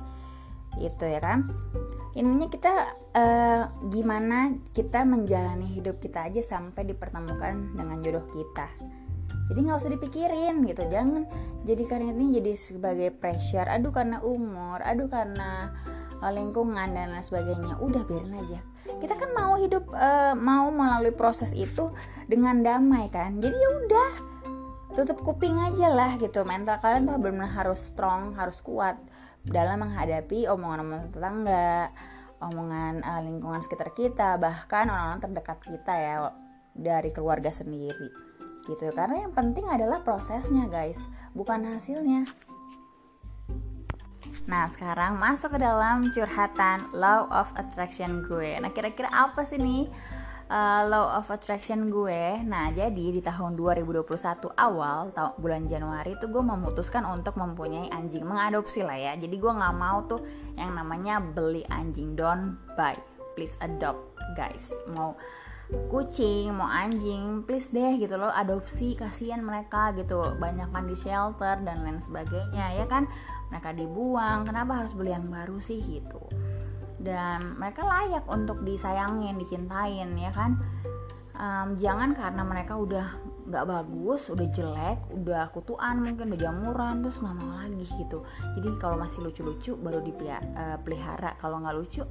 gitu 0.79 1.09
ya 1.09 1.19
kan? 1.19 1.51
Ininya 2.15 2.51
kita 2.51 2.99
uh, 3.15 3.65
gimana 3.91 4.55
kita 4.75 5.07
menjalani 5.07 5.67
hidup 5.67 6.03
kita 6.03 6.27
aja 6.27 6.43
sampai 6.43 6.87
dipertemukan 6.87 7.75
dengan 7.75 8.03
jodoh 8.03 8.27
kita. 8.35 8.67
Jadi 9.51 9.59
nggak 9.67 9.79
usah 9.83 9.93
dipikirin 9.95 10.63
gitu. 10.63 10.87
Jangan 10.87 11.27
jadikan 11.67 12.07
ini 12.07 12.39
jadi 12.39 12.55
sebagai 12.55 13.11
pressure. 13.11 13.67
Aduh 13.67 13.91
karena 13.91 14.23
umur 14.23 14.79
aduh 14.83 15.11
karena 15.11 15.75
uh, 16.23 16.31
lingkungan 16.31 16.95
dan 16.95 17.11
lain 17.11 17.23
sebagainya. 17.23 17.79
Udah 17.83 18.07
biarin 18.07 18.39
aja. 18.39 18.63
Kita 19.03 19.19
kan 19.19 19.35
mau 19.35 19.59
hidup 19.59 19.91
uh, 19.91 20.39
mau 20.39 20.71
melalui 20.71 21.15
proses 21.15 21.51
itu 21.55 21.91
dengan 22.31 22.63
damai 22.63 23.11
kan? 23.11 23.43
Jadi 23.43 23.55
ya 23.59 23.71
udah 23.87 24.11
tutup 24.95 25.23
kuping 25.23 25.59
aja 25.59 25.91
lah 25.91 26.15
gitu. 26.19 26.47
Mental 26.47 26.79
kalian 26.79 27.11
tuh 27.11 27.19
benar-benar 27.19 27.51
harus 27.51 27.91
strong 27.91 28.39
harus 28.39 28.63
kuat 28.63 29.03
dalam 29.47 29.81
menghadapi 29.81 30.45
omongan-omongan 30.49 31.09
tetangga 31.13 31.89
omongan 32.41 33.05
uh, 33.05 33.21
lingkungan 33.21 33.61
sekitar 33.61 33.93
kita 33.93 34.41
bahkan 34.41 34.89
orang-orang 34.89 35.21
terdekat 35.21 35.59
kita 35.61 35.95
ya 35.97 36.15
dari 36.73 37.13
keluarga 37.13 37.53
sendiri. 37.53 38.09
Gitu 38.65 38.93
karena 38.93 39.29
yang 39.29 39.33
penting 39.37 39.69
adalah 39.69 40.01
prosesnya 40.01 40.69
guys 40.69 41.01
bukan 41.37 41.65
hasilnya. 41.65 42.29
Nah 44.49 44.67
sekarang 44.73 45.21
masuk 45.21 45.57
ke 45.57 45.59
dalam 45.61 46.11
curhatan 46.11 46.89
Law 46.97 47.29
of 47.29 47.53
Attraction 47.55 48.25
gue. 48.25 48.57
Nah 48.59 48.73
kira-kira 48.73 49.13
apa 49.13 49.45
sih 49.45 49.61
nih 49.61 49.87
uh, 50.51 50.83
Law 50.91 51.17
of 51.17 51.31
Attraction 51.31 51.89
gue. 51.89 52.43
Nah 52.43 52.75
jadi 52.75 53.15
di 53.15 53.23
tahun 53.23 53.55
2021 53.55 54.11
awal 54.59 55.15
tahun 55.15 55.33
bulan 55.39 55.63
Januari 55.71 56.19
tuh 56.19 56.29
gue 56.29 56.43
memutuskan 56.43 57.07
untuk 57.07 57.39
mempunyai 57.39 57.89
anjing 57.95 58.27
Mengadopsi 58.27 58.83
lah 58.83 58.99
ya. 58.99 59.13
Jadi 59.15 59.39
gue 59.39 59.53
gak 59.55 59.77
mau 59.79 60.05
tuh 60.11 60.21
yang 60.59 60.75
namanya 60.75 61.23
beli 61.23 61.63
anjing. 61.71 62.19
Don't 62.19 62.59
buy. 62.75 62.99
Please 63.39 63.55
adopt 63.63 64.19
guys. 64.35 64.75
Mau 64.91 65.15
kucing 65.87 66.51
mau 66.51 66.67
anjing 66.67 67.47
please 67.47 67.71
deh 67.71 67.95
gitu 68.03 68.19
loh. 68.19 68.35
Adopsi 68.35 68.99
kasihan 68.99 69.41
mereka 69.41 69.95
gitu. 69.95 70.35
Banyak 70.37 70.75
kan 70.75 70.85
di 70.91 70.99
shelter 70.99 71.63
dan 71.63 71.87
lain 71.87 72.03
sebagainya 72.03 72.75
ya 72.75 72.85
kan? 72.91 73.07
Mereka 73.55 73.79
dibuang. 73.79 74.51
Kenapa 74.51 74.83
harus 74.83 74.93
beli 74.99 75.15
yang 75.15 75.31
baru 75.31 75.63
sih 75.63 75.79
gitu 75.79 76.27
dan 77.01 77.57
mereka 77.57 77.83
layak 77.83 78.25
untuk 78.29 78.61
disayangin 78.63 79.41
dicintain 79.41 80.13
ya 80.15 80.31
kan? 80.31 80.61
Um, 81.41 81.81
jangan 81.81 82.13
karena 82.13 82.45
mereka 82.45 82.77
udah 82.77 83.17
nggak 83.51 83.67
bagus 83.67 84.31
udah 84.31 84.47
jelek 84.55 85.01
udah 85.11 85.51
kutuan 85.51 85.99
mungkin 85.99 86.31
udah 86.31 86.39
jamuran 86.39 87.03
terus 87.03 87.19
nggak 87.19 87.37
mau 87.41 87.51
lagi 87.59 87.83
gitu. 87.83 88.23
Jadi 88.55 88.69
kalau 88.79 89.01
masih 89.01 89.27
lucu-lucu 89.27 89.75
baru 89.75 90.05
dipelihara 90.05 91.35
uh, 91.35 91.37
kalau 91.41 91.59
nggak 91.59 91.77
lucu 91.81 92.05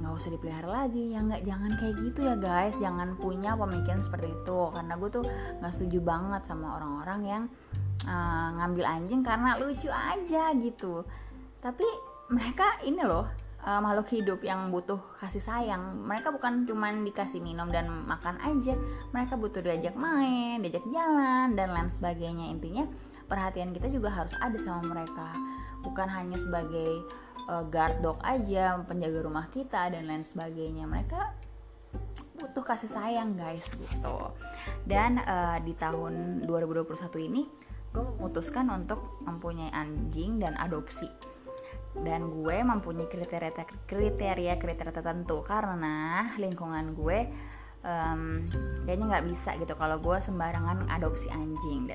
nggak 0.00 0.12
usah 0.16 0.30
dipelihara 0.34 0.68
lagi. 0.68 1.14
Ya 1.14 1.20
nggak 1.22 1.46
jangan 1.46 1.70
kayak 1.78 1.94
gitu 2.02 2.20
ya 2.26 2.34
guys. 2.34 2.74
Jangan 2.80 3.14
punya 3.20 3.54
pemikiran 3.54 4.02
seperti 4.02 4.32
itu. 4.32 4.60
Karena 4.74 4.92
gue 4.98 5.10
tuh 5.12 5.24
nggak 5.62 5.72
setuju 5.76 5.98
banget 6.02 6.42
sama 6.48 6.80
orang-orang 6.80 7.20
yang 7.22 7.42
uh, 8.08 8.48
ngambil 8.58 8.84
anjing 8.88 9.22
karena 9.22 9.60
lucu 9.60 9.92
aja 9.92 10.50
gitu. 10.56 11.06
Tapi 11.62 11.86
mereka 12.32 12.80
ini 12.82 13.04
loh 13.04 13.43
uh, 13.64 13.80
makhluk 13.80 14.08
hidup 14.12 14.40
yang 14.44 14.68
butuh 14.68 15.00
kasih 15.18 15.40
sayang. 15.40 16.04
Mereka 16.04 16.30
bukan 16.30 16.68
cuma 16.68 16.92
dikasih 16.92 17.40
minum 17.40 17.72
dan 17.72 17.88
makan 17.88 18.38
aja. 18.44 18.76
Mereka 19.10 19.40
butuh 19.40 19.64
diajak 19.64 19.96
main 19.96 20.60
diajak 20.60 20.84
jalan 20.92 21.56
dan 21.56 21.72
lain 21.72 21.90
sebagainya. 21.90 22.52
Intinya 22.52 22.84
perhatian 23.26 23.72
kita 23.72 23.88
juga 23.88 24.12
harus 24.12 24.36
ada 24.38 24.56
sama 24.60 24.84
mereka. 24.84 25.32
Bukan 25.82 26.08
hanya 26.08 26.36
sebagai 26.36 27.04
uh, 27.48 27.64
guard 27.66 28.00
dog 28.04 28.20
aja 28.20 28.78
penjaga 28.84 29.18
rumah 29.24 29.48
kita 29.48 29.90
dan 29.90 30.04
lain 30.06 30.24
sebagainya. 30.24 30.84
Mereka 30.84 31.20
butuh 32.40 32.64
kasih 32.66 32.92
sayang 32.92 33.40
guys 33.40 33.64
gitu. 33.72 34.16
Dan 34.84 35.20
uh, 35.24 35.56
di 35.64 35.72
tahun 35.76 36.44
2021 36.44 37.28
ini 37.32 37.42
gue 37.94 38.02
memutuskan 38.18 38.66
untuk 38.74 39.22
mempunyai 39.22 39.70
anjing 39.70 40.42
dan 40.42 40.58
adopsi 40.58 41.06
dan 42.02 42.26
gue 42.26 42.56
mempunyai 42.58 43.06
kriteria 43.06 43.54
kriteria 43.86 44.54
kriteria 44.58 44.92
tertentu 44.94 45.46
karena 45.46 46.30
lingkungan 46.42 46.98
gue 46.98 47.18
um, 47.86 48.50
kayaknya 48.82 49.04
nggak 49.14 49.26
bisa 49.30 49.54
gitu 49.60 49.78
kalau 49.78 50.02
gue 50.02 50.18
sembarangan 50.18 50.90
adopsi 50.90 51.30
anjing 51.30 51.94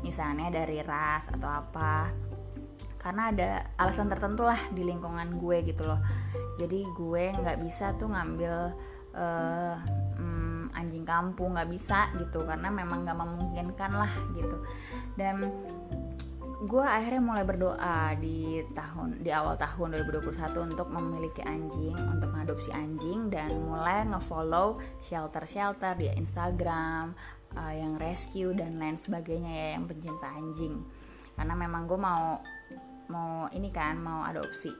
misalnya 0.00 0.52
dari 0.52 0.80
ras 0.82 1.28
atau 1.30 1.48
apa. 1.48 2.10
Karena 2.96 3.30
ada 3.30 3.50
alasan 3.78 4.10
tertentu 4.10 4.42
lah 4.42 4.58
di 4.74 4.82
lingkungan 4.82 5.38
gue 5.38 5.62
gitu 5.62 5.86
loh. 5.86 6.00
Jadi 6.58 6.82
gue 6.96 7.24
nggak 7.38 7.58
bisa 7.62 7.94
tuh 7.94 8.10
ngambil 8.10 8.74
uh, 9.14 9.76
um, 10.18 10.66
anjing 10.74 11.06
kampung 11.06 11.54
nggak 11.54 11.70
bisa 11.70 12.10
gitu. 12.18 12.42
Karena 12.42 12.66
memang 12.66 13.06
nggak 13.06 13.18
memungkinkan 13.18 13.92
lah 13.94 14.10
gitu. 14.34 14.58
Dan 15.14 15.46
gue 16.56 16.80
akhirnya 16.80 17.20
mulai 17.20 17.44
berdoa 17.44 18.16
di 18.16 18.64
tahun 18.72 19.20
di 19.20 19.28
awal 19.28 19.60
tahun 19.60 20.00
2021 20.08 20.72
untuk 20.72 20.88
memiliki 20.88 21.44
anjing 21.44 21.92
untuk 21.92 22.32
mengadopsi 22.32 22.72
anjing 22.72 23.28
dan 23.28 23.52
mulai 23.60 24.08
ngefollow 24.08 24.80
shelter-shelter 25.04 26.00
di 26.00 26.08
Instagram 26.16 27.12
uh, 27.52 27.74
yang 27.76 28.00
rescue 28.00 28.56
dan 28.56 28.80
lain 28.80 28.96
sebagainya 28.96 29.52
ya 29.52 29.66
yang 29.76 29.84
pencinta 29.84 30.32
anjing. 30.32 30.80
Karena 31.36 31.52
memang 31.52 31.84
gue 31.84 32.00
mau 32.00 32.40
mau 33.12 33.52
ini 33.52 33.68
kan 33.68 34.00
mau 34.00 34.24
adopsi. 34.24 34.72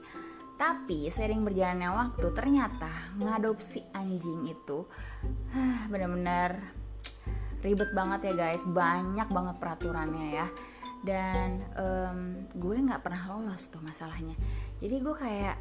Tapi 0.57 1.05
sering 1.13 1.45
berjalannya 1.45 1.93
waktu 1.93 2.27
ternyata 2.33 3.13
ngadopsi 3.21 3.85
anjing 3.93 4.49
itu 4.49 4.81
bener-bener 5.93 6.73
ribet 7.61 7.93
banget 7.93 8.33
ya 8.33 8.49
guys. 8.49 8.65
Banyak 8.65 9.29
banget 9.29 9.55
peraturannya 9.61 10.27
ya 10.33 10.49
dan 11.07 11.63
um, 11.79 12.19
gue 12.51 12.75
nggak 12.83 12.99
pernah 12.99 13.31
lolos 13.31 13.71
tuh 13.71 13.79
masalahnya. 13.79 14.35
Jadi 14.83 14.95
gue 14.99 15.15
kayak 15.15 15.57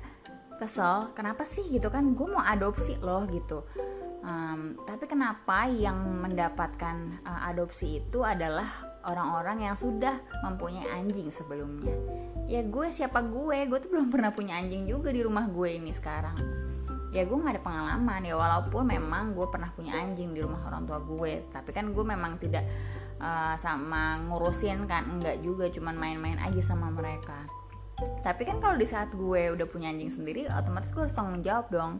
kesel 0.58 1.14
kenapa 1.14 1.46
sih 1.46 1.62
gitu 1.70 1.86
kan? 1.86 2.18
Gue 2.18 2.34
mau 2.34 2.42
adopsi 2.42 2.98
loh 2.98 3.22
gitu. 3.30 3.62
Um, 4.26 4.74
tapi 4.82 5.06
kenapa 5.06 5.70
yang 5.70 6.02
mendapatkan 6.02 7.22
uh, 7.22 7.46
adopsi 7.46 8.02
itu 8.02 8.26
adalah 8.26 8.66
orang-orang 9.06 9.70
yang 9.70 9.78
sudah 9.78 10.18
mempunyai 10.42 10.90
anjing 10.90 11.30
sebelumnya? 11.30 11.94
Ya 12.50 12.66
gue 12.66 12.90
siapa 12.90 13.22
gue? 13.22 13.70
Gue 13.70 13.78
tuh 13.78 13.94
belum 13.94 14.10
pernah 14.10 14.34
punya 14.34 14.58
anjing 14.58 14.90
juga 14.90 15.14
di 15.14 15.22
rumah 15.22 15.46
gue 15.46 15.78
ini 15.78 15.94
sekarang. 15.94 16.34
Ya 17.14 17.22
gue 17.22 17.38
gak 17.38 17.54
ada 17.54 17.62
pengalaman 17.62 18.26
ya 18.26 18.34
walaupun 18.34 18.82
memang 18.82 19.32
gue 19.38 19.46
pernah 19.46 19.70
punya 19.70 19.94
anjing 19.94 20.34
di 20.34 20.42
rumah 20.42 20.58
orang 20.66 20.90
tua 20.90 20.98
gue. 20.98 21.46
Tapi 21.46 21.70
kan 21.70 21.94
gue 21.94 22.02
memang 22.02 22.42
tidak 22.42 22.66
uh, 23.20 23.54
sama 23.56 24.20
ngurusin 24.26 24.84
kan 24.88 25.06
enggak 25.16 25.40
juga 25.40 25.68
cuman 25.72 25.96
main-main 25.96 26.38
aja 26.40 26.60
sama 26.62 26.92
mereka. 26.92 27.46
Tapi 27.96 28.44
kan 28.44 28.60
kalau 28.60 28.76
di 28.76 28.84
saat 28.84 29.08
gue 29.16 29.56
udah 29.56 29.66
punya 29.68 29.88
anjing 29.88 30.12
sendiri 30.12 30.44
otomatis 30.52 30.92
gue 30.92 31.00
harus 31.00 31.16
tanggung 31.16 31.40
jawab 31.40 31.72
dong. 31.72 31.92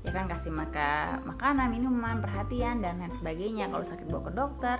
Ya 0.00 0.16
kan 0.16 0.30
kasih 0.30 0.54
maka 0.54 1.20
makanan 1.26 1.68
minuman 1.68 2.22
perhatian 2.22 2.80
dan 2.80 3.02
lain 3.02 3.12
sebagainya. 3.12 3.68
Kalau 3.68 3.84
sakit 3.84 4.06
bawa 4.08 4.30
ke 4.30 4.32
dokter 4.32 4.78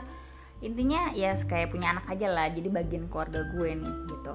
intinya 0.60 1.08
ya 1.16 1.32
kayak 1.40 1.72
punya 1.72 1.96
anak 1.96 2.04
aja 2.12 2.28
lah 2.28 2.52
jadi 2.52 2.68
bagian 2.68 3.08
keluarga 3.08 3.48
gue 3.48 3.70
nih 3.80 3.94
gitu. 4.12 4.34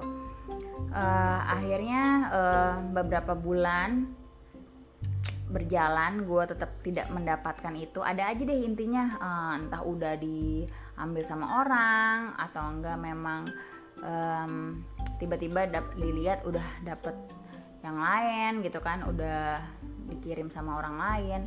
Uh, 0.90 1.40
akhirnya 1.46 2.02
uh, 2.30 2.74
beberapa 2.90 3.38
bulan 3.38 4.10
berjalan 5.46 6.26
gue 6.26 6.42
tetap 6.50 6.70
tidak 6.82 7.06
mendapatkan 7.14 7.74
itu. 7.78 8.02
Ada 8.02 8.34
aja 8.34 8.42
deh 8.42 8.60
intinya 8.66 9.14
uh, 9.22 9.54
entah 9.54 9.82
udah 9.86 10.18
diambil 10.96 11.22
sama 11.28 11.60
orang 11.60 12.32
atau 12.40 12.72
enggak 12.72 12.96
memang 12.96 13.44
um, 14.00 14.80
tiba-tiba 15.20 15.68
dilihat 15.92 16.40
udah 16.48 16.64
dapet 16.80 17.12
yang 17.84 18.00
lain 18.00 18.64
gitu 18.64 18.80
kan 18.80 19.04
udah 19.04 19.60
dikirim 20.08 20.48
sama 20.48 20.80
orang 20.80 20.96
lain 20.96 21.40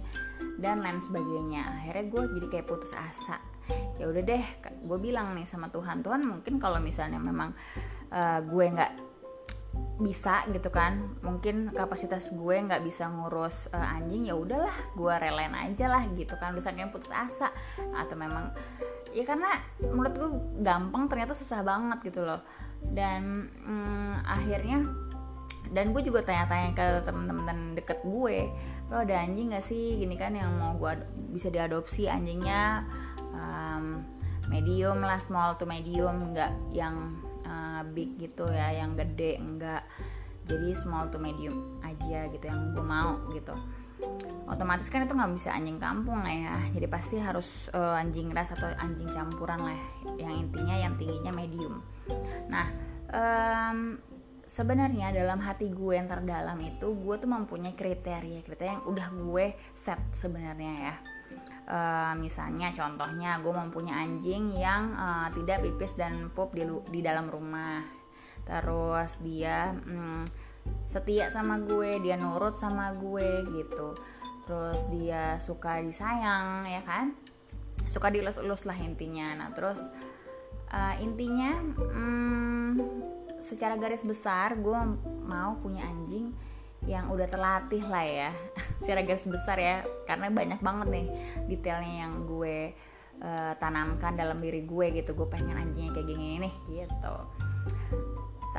dan 0.61 0.85
lain 0.85 1.01
sebagainya. 1.01 1.65
Akhirnya 1.81 2.05
gue 2.13 2.23
jadi 2.39 2.47
kayak 2.47 2.67
putus 2.69 2.93
asa. 2.93 3.41
Ya 3.97 4.05
udah 4.05 4.21
deh 4.21 4.45
gue 4.85 4.97
bilang 5.01 5.33
nih 5.33 5.49
sama 5.49 5.73
Tuhan 5.73 6.05
Tuhan 6.05 6.25
mungkin 6.25 6.61
kalau 6.61 6.77
misalnya 6.77 7.17
memang 7.17 7.53
uh, 8.13 8.39
gue 8.45 8.65
nggak 8.69 8.93
bisa 9.99 10.47
gitu 10.55 10.71
kan 10.71 11.19
mungkin 11.21 11.75
kapasitas 11.75 12.31
gue 12.31 12.55
nggak 12.55 12.81
bisa 12.87 13.11
ngurus 13.11 13.67
uh, 13.75 13.95
anjing 13.99 14.31
ya 14.31 14.35
udahlah 14.39 14.73
gue 14.95 15.13
relain 15.19 15.53
aja 15.53 15.91
lah 15.91 16.07
gitu 16.15 16.39
kan. 16.39 16.55
Kayak 16.55 16.95
putus 16.95 17.11
asa 17.11 17.51
atau 17.93 18.15
memang 18.15 18.55
ya 19.13 19.23
karena 19.25 19.49
menurut 19.81 20.13
gue 20.15 20.29
gampang 20.61 21.09
ternyata 21.09 21.33
susah 21.33 21.61
banget 21.65 22.13
gitu 22.13 22.25
loh. 22.25 22.41
Dan 22.79 23.51
mm, 23.63 24.23
akhirnya 24.23 24.85
dan 25.69 25.93
gue 25.93 26.01
juga 26.01 26.25
tanya-tanya 26.25 26.71
ke 26.73 26.85
temen-temen 27.05 27.77
deket 27.77 28.01
gue 28.01 28.49
lo 28.89 29.05
ada 29.05 29.21
anjing 29.21 29.53
gak 29.53 29.65
sih? 29.65 30.01
Gini 30.01 30.17
kan 30.17 30.33
yang 30.33 30.49
mau 30.57 30.73
gue 30.77 30.97
bisa 31.29 31.53
diadopsi 31.53 32.09
anjingnya 32.09 32.89
um, 33.33 34.01
medium 34.49 35.05
lah 35.05 35.21
small 35.21 35.55
to 35.61 35.69
medium 35.69 36.33
nggak 36.33 36.51
yang 36.73 37.21
uh, 37.45 37.85
big 37.93 38.17
gitu 38.17 38.49
ya 38.49 38.81
yang 38.81 38.97
gede 38.97 39.37
enggak 39.37 39.85
jadi 40.49 40.73
small 40.73 41.13
to 41.13 41.21
medium 41.21 41.77
aja 41.85 42.25
gitu 42.33 42.49
yang 42.49 42.73
gue 42.73 42.81
mau 42.81 43.21
gitu 43.29 43.53
otomatis 44.49 44.89
kan 44.89 45.05
itu 45.05 45.13
nggak 45.13 45.33
bisa 45.35 45.53
anjing 45.53 45.77
kampung 45.77 46.19
lah 46.25 46.33
ya. 46.33 46.57
Jadi 46.73 46.87
pasti 46.89 47.15
harus 47.21 47.69
uh, 47.75 47.99
anjing 47.99 48.33
ras 48.33 48.51
atau 48.51 48.67
anjing 48.81 49.09
campuran 49.13 49.61
lah 49.61 49.79
yang 50.17 50.33
intinya 50.33 50.75
yang 50.75 50.93
tingginya 50.97 51.31
medium. 51.35 51.83
Nah 52.49 52.67
um, 53.13 53.99
sebenarnya 54.49 55.13
dalam 55.13 55.37
hati 55.45 55.69
gue 55.69 55.93
yang 55.93 56.09
terdalam 56.09 56.57
itu 56.57 56.89
gue 56.89 57.15
tuh 57.21 57.29
mempunyai 57.29 57.77
kriteria 57.77 58.41
kriteria 58.41 58.81
yang 58.81 58.85
udah 58.89 59.07
gue 59.13 59.45
set 59.77 60.01
sebenarnya 60.15 60.73
ya. 60.73 60.95
Uh, 61.69 62.17
misalnya 62.17 62.73
contohnya 62.73 63.37
gue 63.37 63.53
mempunyai 63.53 64.09
anjing 64.09 64.49
yang 64.57 64.97
uh, 64.97 65.29
tidak 65.29 65.61
pipis 65.61 65.93
dan 65.93 66.33
pup 66.33 66.49
di, 66.57 66.65
di 66.89 67.05
dalam 67.05 67.29
rumah. 67.29 67.85
Terus 68.41 69.21
dia 69.21 69.69
um, 69.85 70.25
setia 70.89 71.29
sama 71.29 71.61
gue 71.61 72.01
dia 72.01 72.17
nurut 72.17 72.57
sama 72.57 72.93
gue 72.97 73.45
gitu. 73.53 73.93
Terus 74.49 74.81
dia 74.89 75.37
suka 75.37 75.79
disayang 75.83 76.65
ya 76.65 76.81
kan? 76.81 77.13
Suka 77.93 78.09
dilus-elus 78.09 78.65
lah 78.65 78.77
intinya. 78.77 79.37
Nah 79.37 79.49
terus 79.53 79.79
uh, 80.73 80.95
intinya 80.97 81.61
um, 81.93 82.73
secara 83.37 83.77
garis 83.77 84.01
besar 84.01 84.57
gue 84.57 84.79
mau 85.25 85.55
punya 85.61 85.85
anjing 85.85 86.33
yang 86.87 87.11
udah 87.13 87.27
terlatih 87.29 87.83
lah 87.85 88.05
ya. 88.07 88.31
Secara 88.81 89.03
garis 89.03 89.27
besar 89.27 89.59
ya 89.59 89.83
karena 90.07 90.31
banyak 90.31 90.63
banget 90.63 90.87
nih 90.87 91.07
detailnya 91.51 92.07
yang 92.07 92.23
gue 92.23 92.71
uh, 93.19 93.53
tanamkan 93.59 94.15
dalam 94.15 94.39
diri 94.39 94.63
gue 94.63 94.95
gitu. 94.95 95.11
Gue 95.11 95.27
pengen 95.27 95.59
anjingnya 95.59 95.91
kayak 95.91 96.07
gini 96.07 96.47
nih 96.47 96.53
gitu 96.71 97.15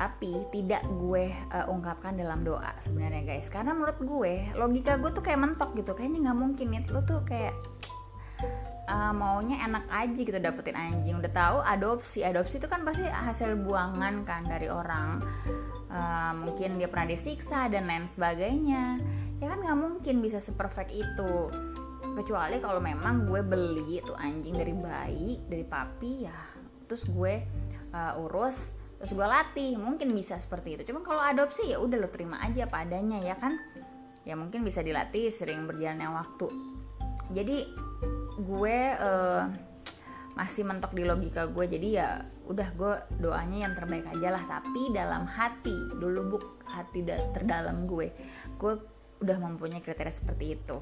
tapi 0.01 0.49
tidak 0.49 0.81
gue 0.97 1.29
uh, 1.53 1.69
ungkapkan 1.69 2.17
dalam 2.17 2.41
doa 2.41 2.73
sebenarnya 2.81 3.21
guys. 3.21 3.53
Karena 3.53 3.77
menurut 3.77 4.01
gue 4.01 4.49
logika 4.57 4.97
gue 4.97 5.13
tuh 5.13 5.21
kayak 5.21 5.45
mentok 5.45 5.77
gitu. 5.77 5.93
Kayaknya 5.93 6.33
nggak 6.33 6.39
mungkin 6.41 6.67
nih. 6.73 6.89
Lo 6.89 7.05
tuh 7.05 7.21
kayak 7.21 7.53
uh, 8.89 9.13
maunya 9.13 9.61
enak 9.61 9.85
aja 9.93 10.17
gitu 10.17 10.41
dapetin 10.41 10.73
anjing. 10.73 11.21
Udah 11.21 11.29
tahu 11.29 11.61
adopsi. 11.61 12.25
Adopsi 12.25 12.57
itu 12.57 12.65
kan 12.65 12.81
pasti 12.81 13.05
hasil 13.05 13.61
buangan 13.61 14.25
kan 14.25 14.49
dari 14.49 14.73
orang. 14.73 15.21
Uh, 15.93 16.33
mungkin 16.49 16.81
dia 16.81 16.89
pernah 16.89 17.13
disiksa 17.13 17.69
dan 17.69 17.85
lain 17.85 18.09
sebagainya. 18.09 18.97
Ya 19.37 19.53
kan 19.53 19.61
nggak 19.61 19.79
mungkin 19.85 20.25
bisa 20.25 20.41
seperfect 20.41 20.97
itu. 20.97 21.53
Kecuali 22.17 22.57
kalau 22.57 22.81
memang 22.81 23.29
gue 23.29 23.45
beli 23.45 24.01
tuh 24.01 24.17
anjing 24.17 24.57
dari 24.57 24.73
bayi 24.73 25.37
dari 25.45 25.65
papi 25.69 26.13
ya. 26.25 26.41
Terus 26.89 27.05
gue 27.05 27.35
uh, 27.93 28.25
urus 28.25 28.80
terus 29.01 29.17
gue 29.17 29.25
latih 29.25 29.81
mungkin 29.81 30.13
bisa 30.13 30.37
seperti 30.37 30.77
itu. 30.77 30.93
Cuma 30.93 31.01
kalau 31.01 31.25
adopsi 31.25 31.73
ya 31.73 31.81
udah 31.81 31.97
lo 32.05 32.13
terima 32.13 32.37
aja 32.45 32.69
apa 32.69 32.85
adanya 32.85 33.17
ya 33.25 33.33
kan? 33.41 33.57
Ya 34.29 34.37
mungkin 34.37 34.61
bisa 34.61 34.85
dilatih 34.85 35.33
sering 35.33 35.65
berjalannya 35.65 36.13
waktu. 36.13 36.53
Jadi 37.33 37.59
gue 38.45 38.79
uh, 39.01 39.49
masih 40.37 40.69
mentok 40.69 40.93
di 40.93 41.09
logika 41.09 41.49
gue. 41.49 41.65
Jadi 41.65 41.89
ya 41.97 42.21
udah 42.45 42.69
gue 42.77 42.95
doanya 43.25 43.65
yang 43.65 43.73
terbaik 43.73 44.05
aja 44.05 44.37
lah. 44.37 44.45
Tapi 44.45 44.93
dalam 44.93 45.25
hati 45.25 45.97
dulu 45.97 46.37
buk 46.37 46.45
hati 46.69 47.01
terdalam 47.33 47.89
gue 47.89 48.13
gue 48.61 48.73
udah 49.25 49.39
mempunyai 49.41 49.81
kriteria 49.81 50.13
seperti 50.13 50.61
itu. 50.61 50.77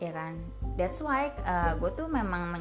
Ya 0.00 0.16
kan? 0.16 0.40
That's 0.80 1.04
why 1.04 1.36
uh, 1.44 1.76
gue 1.76 1.92
tuh 1.92 2.08
memang 2.08 2.56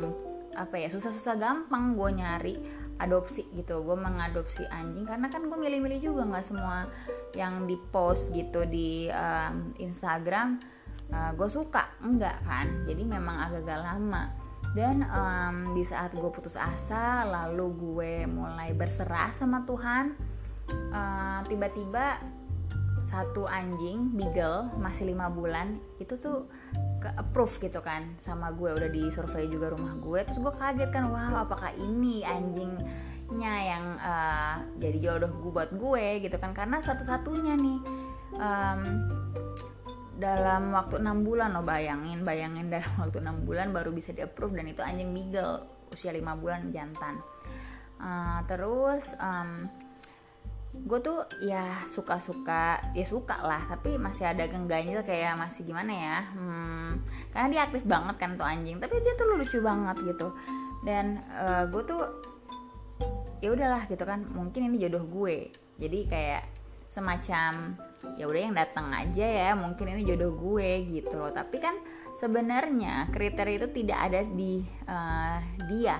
apa 0.60 0.76
ya 0.76 0.92
susah-susah 0.92 1.39
gampang 1.39 1.96
gue 1.96 2.10
nyari 2.20 2.56
adopsi 3.00 3.48
gitu. 3.56 3.82
Gue 3.82 3.98
mengadopsi 3.98 4.68
anjing 4.70 5.08
karena 5.08 5.32
kan 5.32 5.48
gue 5.48 5.58
milih-milih 5.58 6.12
juga 6.12 6.22
nggak 6.28 6.46
semua 6.46 6.86
yang 7.34 7.66
di 7.66 7.80
post 7.90 8.30
gitu 8.36 8.68
di 8.68 9.08
um, 9.10 9.72
Instagram 9.80 10.60
uh, 11.10 11.32
gue 11.34 11.50
suka 11.50 11.90
enggak 12.04 12.44
kan? 12.44 12.86
Jadi 12.86 13.04
memang 13.08 13.50
agak-agak 13.50 13.80
lama. 13.80 14.24
Dan 14.70 15.02
um, 15.02 15.74
di 15.74 15.82
saat 15.82 16.14
gue 16.14 16.30
putus 16.30 16.54
asa 16.54 17.26
lalu 17.26 17.74
gue 17.74 18.14
mulai 18.30 18.70
berserah 18.78 19.34
sama 19.34 19.66
Tuhan 19.66 20.14
uh, 20.94 21.42
tiba-tiba 21.50 22.22
satu 23.10 23.50
anjing 23.50 24.14
beagle 24.14 24.70
masih 24.78 25.10
lima 25.10 25.34
bulan 25.34 25.82
itu 25.98 26.14
tuh 26.22 26.46
ke 27.00 27.10
approve 27.16 27.56
gitu 27.64 27.80
kan 27.80 28.16
sama 28.20 28.52
gue. 28.52 28.70
Udah 28.76 28.90
di 28.92 29.08
survei 29.10 29.48
juga 29.48 29.72
rumah 29.72 29.96
gue. 29.98 30.20
Terus 30.28 30.40
gue 30.44 30.54
kaget 30.54 30.90
kan 30.92 31.08
wow 31.08 31.48
apakah 31.48 31.72
ini 31.80 32.22
anjingnya 32.28 33.54
yang 33.64 33.86
uh, 33.98 34.56
jadi 34.78 34.98
jodoh 35.00 35.32
gue 35.40 35.52
buat 35.52 35.72
gue 35.74 36.06
gitu 36.24 36.38
kan. 36.38 36.52
Karena 36.52 36.84
satu-satunya 36.84 37.56
nih 37.56 37.80
um, 38.36 38.82
dalam 40.20 40.76
waktu 40.76 41.00
enam 41.00 41.24
bulan 41.24 41.56
lo 41.56 41.64
bayangin 41.64 42.28
bayangin 42.28 42.68
dalam 42.68 42.92
waktu 43.02 43.24
enam 43.24 43.48
bulan 43.48 43.72
baru 43.72 43.96
bisa 43.96 44.12
di 44.12 44.20
approve 44.20 44.60
dan 44.60 44.68
itu 44.68 44.84
anjing 44.84 45.16
beagle 45.16 45.64
usia 45.90 46.12
lima 46.12 46.36
bulan 46.36 46.70
jantan. 46.70 47.18
Uh, 48.00 48.40
terus 48.48 49.12
um, 49.20 49.68
gue 50.69 50.99
tuh 51.01 51.25
ya 51.41 51.82
suka-suka 51.89 52.93
ya 52.93 53.01
suka 53.01 53.41
lah 53.41 53.65
tapi 53.65 53.97
masih 53.97 54.29
ada 54.29 54.45
gengganjil 54.45 55.01
kayak 55.01 55.34
masih 55.34 55.65
gimana 55.65 55.89
ya 55.89 56.17
hmm, 56.38 56.89
karena 57.34 57.47
dia 57.49 57.62
aktif 57.65 57.84
banget 57.89 58.15
kan 58.21 58.38
tuh 58.38 58.45
anjing 58.45 58.77
tapi 58.77 59.01
dia 59.01 59.13
tuh 59.17 59.34
lucu 59.34 59.58
banget 59.62 59.97
gitu. 60.05 60.29
Dan 60.79 61.19
uh, 61.36 61.67
gue 61.67 61.84
tuh 61.84 62.01
ya 63.43 63.51
udahlah 63.51 63.84
gitu 63.88 64.03
kan 64.08 64.23
mungkin 64.29 64.71
ini 64.71 64.79
jodoh 64.79 65.03
gue. 65.03 65.51
Jadi 65.79 65.99
kayak 66.08 66.43
semacam 66.93 67.75
ya 68.15 68.25
udah 68.25 68.41
yang 68.41 68.55
datang 68.55 68.88
aja 68.95 69.27
ya 69.27 69.49
mungkin 69.60 69.91
ini 69.91 70.08
jodoh 70.08 70.32
gue 70.38 70.69
gitu 70.88 71.19
loh. 71.19 71.34
Tapi 71.34 71.58
kan 71.60 71.75
sebenarnya 72.15 73.08
kriteria 73.12 73.58
itu 73.63 73.67
tidak 73.84 73.99
ada 74.12 74.21
di 74.23 74.63
uh, 74.88 75.39
dia 75.67 75.99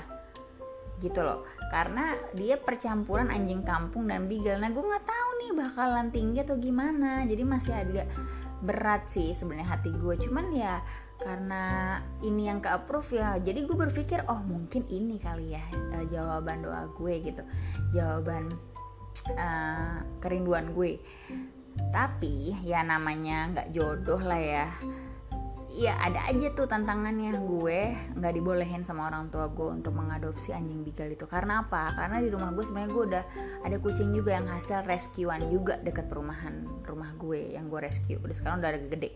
gitu 1.00 1.24
loh 1.24 1.48
karena 1.70 2.18
dia 2.34 2.58
percampuran 2.58 3.30
anjing 3.30 3.62
kampung 3.62 4.10
dan 4.10 4.26
beagle. 4.26 4.58
Nah 4.58 4.74
gue 4.74 4.84
nggak 4.84 5.06
tahu 5.06 5.30
nih 5.40 5.52
bakalan 5.56 6.08
tinggi 6.10 6.42
atau 6.42 6.58
gimana. 6.58 7.24
Jadi 7.30 7.44
masih 7.46 7.74
agak 7.78 8.08
berat 8.60 9.08
sih 9.08 9.32
sebenarnya 9.32 9.80
hati 9.80 9.88
gue 9.96 10.20
cuman 10.20 10.52
ya 10.52 10.84
karena 11.20 11.96
ini 12.24 12.48
yang 12.48 12.60
ke 12.60 12.68
approve 12.72 13.16
ya 13.16 13.40
jadi 13.40 13.64
gue 13.64 13.76
berpikir 13.76 14.24
oh 14.28 14.40
mungkin 14.44 14.88
ini 14.88 15.20
kali 15.20 15.56
ya 15.56 15.64
uh, 15.96 16.04
jawaban 16.08 16.64
doa 16.64 16.88
gue 16.92 17.14
gitu. 17.24 17.44
Jawaban 17.96 18.52
uh, 19.36 20.04
kerinduan 20.20 20.72
gue. 20.76 21.00
Tapi 21.96 22.60
ya 22.68 22.84
namanya 22.84 23.56
nggak 23.56 23.72
jodoh 23.72 24.20
lah 24.20 24.42
ya 24.42 24.68
ya 25.76 25.94
ada 26.02 26.26
aja 26.30 26.48
tuh 26.58 26.66
tantangannya. 26.66 27.38
Gue 27.38 27.94
nggak 28.18 28.34
dibolehin 28.34 28.82
sama 28.82 29.10
orang 29.10 29.30
tua 29.30 29.50
gue 29.50 29.70
untuk 29.70 29.94
mengadopsi 29.94 30.54
anjing 30.56 30.82
beagle 30.82 31.14
itu. 31.14 31.26
Karena 31.30 31.66
apa? 31.66 31.94
Karena 31.94 32.18
di 32.18 32.30
rumah 32.32 32.50
gue 32.54 32.64
sebenarnya 32.66 32.92
gue 32.92 33.04
udah 33.14 33.24
ada 33.66 33.78
kucing 33.78 34.10
juga 34.12 34.38
yang 34.38 34.50
hasil 34.50 34.86
rescuean 34.86 35.46
juga 35.54 35.78
dekat 35.78 36.10
perumahan 36.10 36.66
rumah 36.86 37.14
gue 37.16 37.54
yang 37.54 37.70
gue 37.70 37.80
rescue. 37.82 38.18
Udah 38.18 38.36
sekarang 38.36 38.64
udah 38.64 38.70
agak 38.74 38.90
gede. 38.98 39.12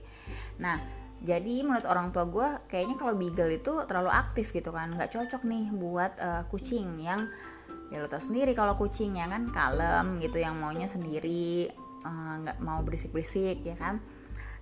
Nah 0.62 0.78
jadi 1.24 1.64
menurut 1.64 1.88
orang 1.88 2.12
tua 2.12 2.28
gue 2.28 2.48
kayaknya 2.68 3.00
kalau 3.00 3.16
beagle 3.16 3.52
itu 3.56 3.74
terlalu 3.88 4.12
aktif 4.12 4.52
gitu 4.52 4.70
kan. 4.70 4.92
Nggak 4.92 5.16
cocok 5.16 5.42
nih 5.48 5.66
buat 5.72 6.14
uh, 6.20 6.44
kucing 6.52 7.00
yang 7.00 7.32
ya 7.94 8.02
lo 8.02 8.10
tau 8.10 8.18
sendiri 8.18 8.58
kalau 8.58 8.74
kucing 8.74 9.22
ya 9.22 9.30
kan 9.30 9.54
kalem 9.54 10.18
gitu 10.18 10.42
yang 10.42 10.58
maunya 10.58 10.90
sendiri 10.90 11.70
eh, 12.02 12.34
nggak 12.42 12.58
uh, 12.58 12.64
mau 12.64 12.82
berisik-berisik 12.82 13.62
ya 13.64 13.78
kan? 13.78 14.02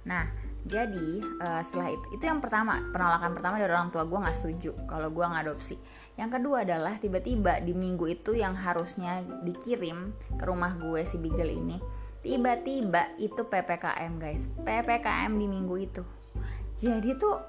Nah 0.06 0.51
jadi 0.62 1.26
uh, 1.42 1.62
setelah 1.66 1.90
itu 1.90 2.06
itu 2.14 2.24
yang 2.30 2.38
pertama 2.38 2.78
penolakan 2.94 3.34
pertama 3.34 3.58
dari 3.58 3.74
orang 3.74 3.90
tua 3.90 4.06
gue 4.06 4.20
nggak 4.22 4.38
setuju 4.38 4.72
kalau 4.86 5.10
gue 5.10 5.26
ngadopsi. 5.26 5.76
Yang 6.20 6.30
kedua 6.38 6.62
adalah 6.62 6.94
tiba-tiba 7.02 7.58
di 7.66 7.74
minggu 7.74 8.06
itu 8.06 8.38
yang 8.38 8.54
harusnya 8.54 9.26
dikirim 9.42 10.14
ke 10.38 10.44
rumah 10.46 10.78
gue 10.78 11.02
si 11.02 11.18
Beagle 11.18 11.50
ini 11.50 11.82
tiba-tiba 12.22 13.18
itu 13.18 13.42
ppkm 13.42 14.22
guys. 14.22 14.46
Ppkm 14.62 15.32
di 15.34 15.48
minggu 15.50 15.76
itu. 15.82 16.04
Jadi 16.78 17.18
tuh 17.18 17.42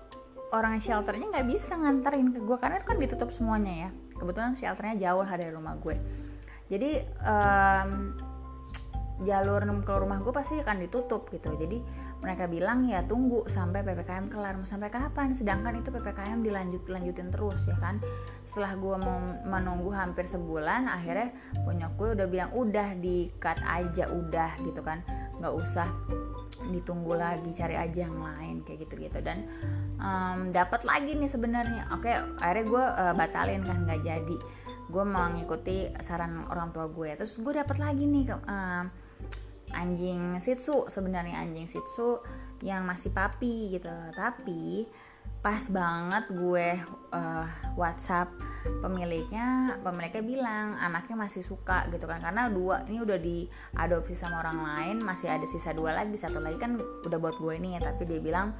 orang 0.57 0.81
shelternya 0.81 1.29
nggak 1.29 1.48
bisa 1.48 1.77
nganterin 1.77 2.33
ke 2.33 2.40
gue 2.40 2.57
karena 2.57 2.81
itu 2.81 2.87
kan 2.88 2.96
ditutup 2.96 3.31
semuanya 3.37 3.88
ya. 3.88 3.90
Kebetulan 4.16 4.57
shelternya 4.57 4.96
jauh 4.96 5.25
dari 5.29 5.53
rumah 5.53 5.77
gue. 5.77 5.96
Jadi 6.72 6.90
um, 7.20 8.16
jalur 9.29 9.61
ke 9.85 9.92
rumah 9.92 10.18
gue 10.25 10.33
pasti 10.33 10.57
akan 10.57 10.88
ditutup 10.88 11.29
gitu. 11.29 11.53
Jadi 11.61 11.79
mereka 12.23 12.47
bilang 12.47 12.87
ya 12.87 13.03
tunggu 13.03 13.43
sampai 13.51 13.83
ppkm 13.83 14.31
kelar. 14.31 14.55
Mau 14.55 14.65
sampai 14.65 14.95
kapan? 14.95 15.35
Sedangkan 15.35 15.75
itu 15.75 15.91
ppkm 15.91 16.39
dilanjut 16.47 16.87
lanjutin 16.87 17.29
terus 17.35 17.59
ya 17.67 17.75
kan? 17.83 17.99
Setelah 18.47 18.79
gue 18.79 18.97
mau 19.03 19.19
menunggu 19.43 19.91
hampir 19.91 20.31
sebulan 20.31 20.87
akhirnya 20.87 21.35
punya 21.67 21.91
gue 21.91 22.15
udah 22.15 22.27
bilang 22.31 22.51
udah 22.55 22.95
di 22.95 23.27
cut 23.43 23.59
aja 23.67 24.07
udah 24.07 24.55
gitu 24.63 24.81
kan. 24.87 25.03
Nggak 25.43 25.55
usah 25.59 25.91
ditunggu 26.63 27.19
lagi 27.19 27.51
cari 27.59 27.75
aja 27.75 28.07
yang 28.07 28.23
lain 28.23 28.63
kayak 28.63 28.87
gitu 28.87 28.95
gitu 29.03 29.19
dan 29.19 29.51
um, 29.99 30.55
dapat 30.55 30.87
lagi 30.87 31.19
nih 31.19 31.27
sebenarnya. 31.27 31.91
Oke 31.91 32.15
akhirnya 32.39 32.65
gue 32.71 32.85
uh, 32.87 33.15
batalin 33.19 33.67
kan 33.67 33.83
nggak 33.83 34.01
jadi. 34.07 34.39
Gue 34.87 35.03
mengikuti 35.03 35.91
saran 35.99 36.47
orang 36.47 36.71
tua 36.71 36.87
gue 36.87 37.19
terus 37.19 37.35
gue 37.35 37.51
dapat 37.51 37.83
lagi 37.83 38.07
nih 38.07 38.31
uh, 38.31 38.87
anjing 39.75 40.39
Shih 40.39 40.59
sebenarnya 40.89 41.43
anjing 41.43 41.67
Shih 41.67 41.83
yang 42.63 42.87
masih 42.87 43.11
papi 43.11 43.75
gitu. 43.75 43.91
Tapi 44.15 44.87
pas 45.43 45.59
banget 45.75 46.31
gue 46.31 46.79
uh, 47.11 47.47
WhatsApp 47.75 48.31
pemiliknya 48.79 49.75
pemiliknya 49.83 50.23
bilang 50.23 50.79
anaknya 50.79 51.19
masih 51.19 51.43
suka 51.43 51.91
gitu 51.91 52.07
kan. 52.07 52.23
Karena 52.23 52.47
dua 52.47 52.87
ini 52.87 53.03
udah 53.03 53.19
diadopsi 53.19 54.15
sama 54.15 54.39
orang 54.41 54.63
lain 54.63 54.97
masih 55.03 55.29
ada 55.29 55.45
sisa 55.45 55.75
dua 55.75 55.99
lagi. 55.99 56.15
Satu 56.15 56.39
lagi 56.39 56.57
kan 56.63 56.79
udah 56.79 57.19
buat 57.19 57.37
gue 57.43 57.59
ini 57.59 57.75
ya 57.77 57.81
tapi 57.83 58.07
dia 58.07 58.23
bilang 58.23 58.55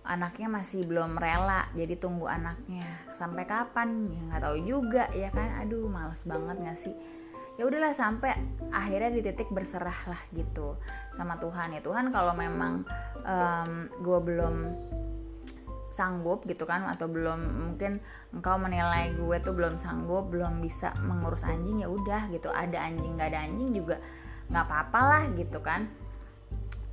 anaknya 0.00 0.48
masih 0.50 0.86
belum 0.86 1.18
rela 1.18 1.66
jadi 1.74 1.98
tunggu 1.98 2.30
anaknya. 2.30 2.86
Sampai 3.18 3.44
kapan? 3.44 4.08
Ya 4.08 4.20
nggak 4.30 4.42
tahu 4.46 4.56
juga 4.62 5.10
ya 5.10 5.34
kan. 5.34 5.66
Aduh 5.66 5.90
males 5.90 6.22
banget 6.22 6.56
nggak 6.62 6.78
sih 6.78 7.19
ya 7.60 7.68
udahlah 7.68 7.92
sampai 7.92 8.32
akhirnya 8.72 9.12
di 9.12 9.20
titik 9.20 9.52
berserah 9.52 10.08
lah 10.08 10.22
gitu 10.32 10.80
sama 11.12 11.36
Tuhan. 11.36 11.76
Ya 11.76 11.84
Tuhan 11.84 12.08
kalau 12.08 12.32
memang 12.32 12.88
um, 13.20 13.70
gue 14.00 14.18
belum 14.24 14.54
sanggup 15.92 16.48
gitu 16.48 16.64
kan 16.64 16.88
atau 16.88 17.04
belum 17.04 17.36
mungkin 17.36 18.00
engkau 18.32 18.56
menilai 18.56 19.12
gue 19.12 19.36
tuh 19.44 19.52
belum 19.52 19.76
sanggup 19.76 20.32
belum 20.32 20.64
bisa 20.64 20.96
mengurus 21.04 21.44
anjing 21.44 21.84
ya 21.84 21.92
udah 21.92 22.32
gitu. 22.32 22.48
Ada 22.48 22.80
anjing 22.80 23.20
nggak 23.20 23.28
ada 23.28 23.44
anjing 23.44 23.76
juga 23.76 24.00
nggak 24.48 24.64
apa-apa 24.64 25.00
lah 25.04 25.22
gitu 25.36 25.60
kan 25.60 25.84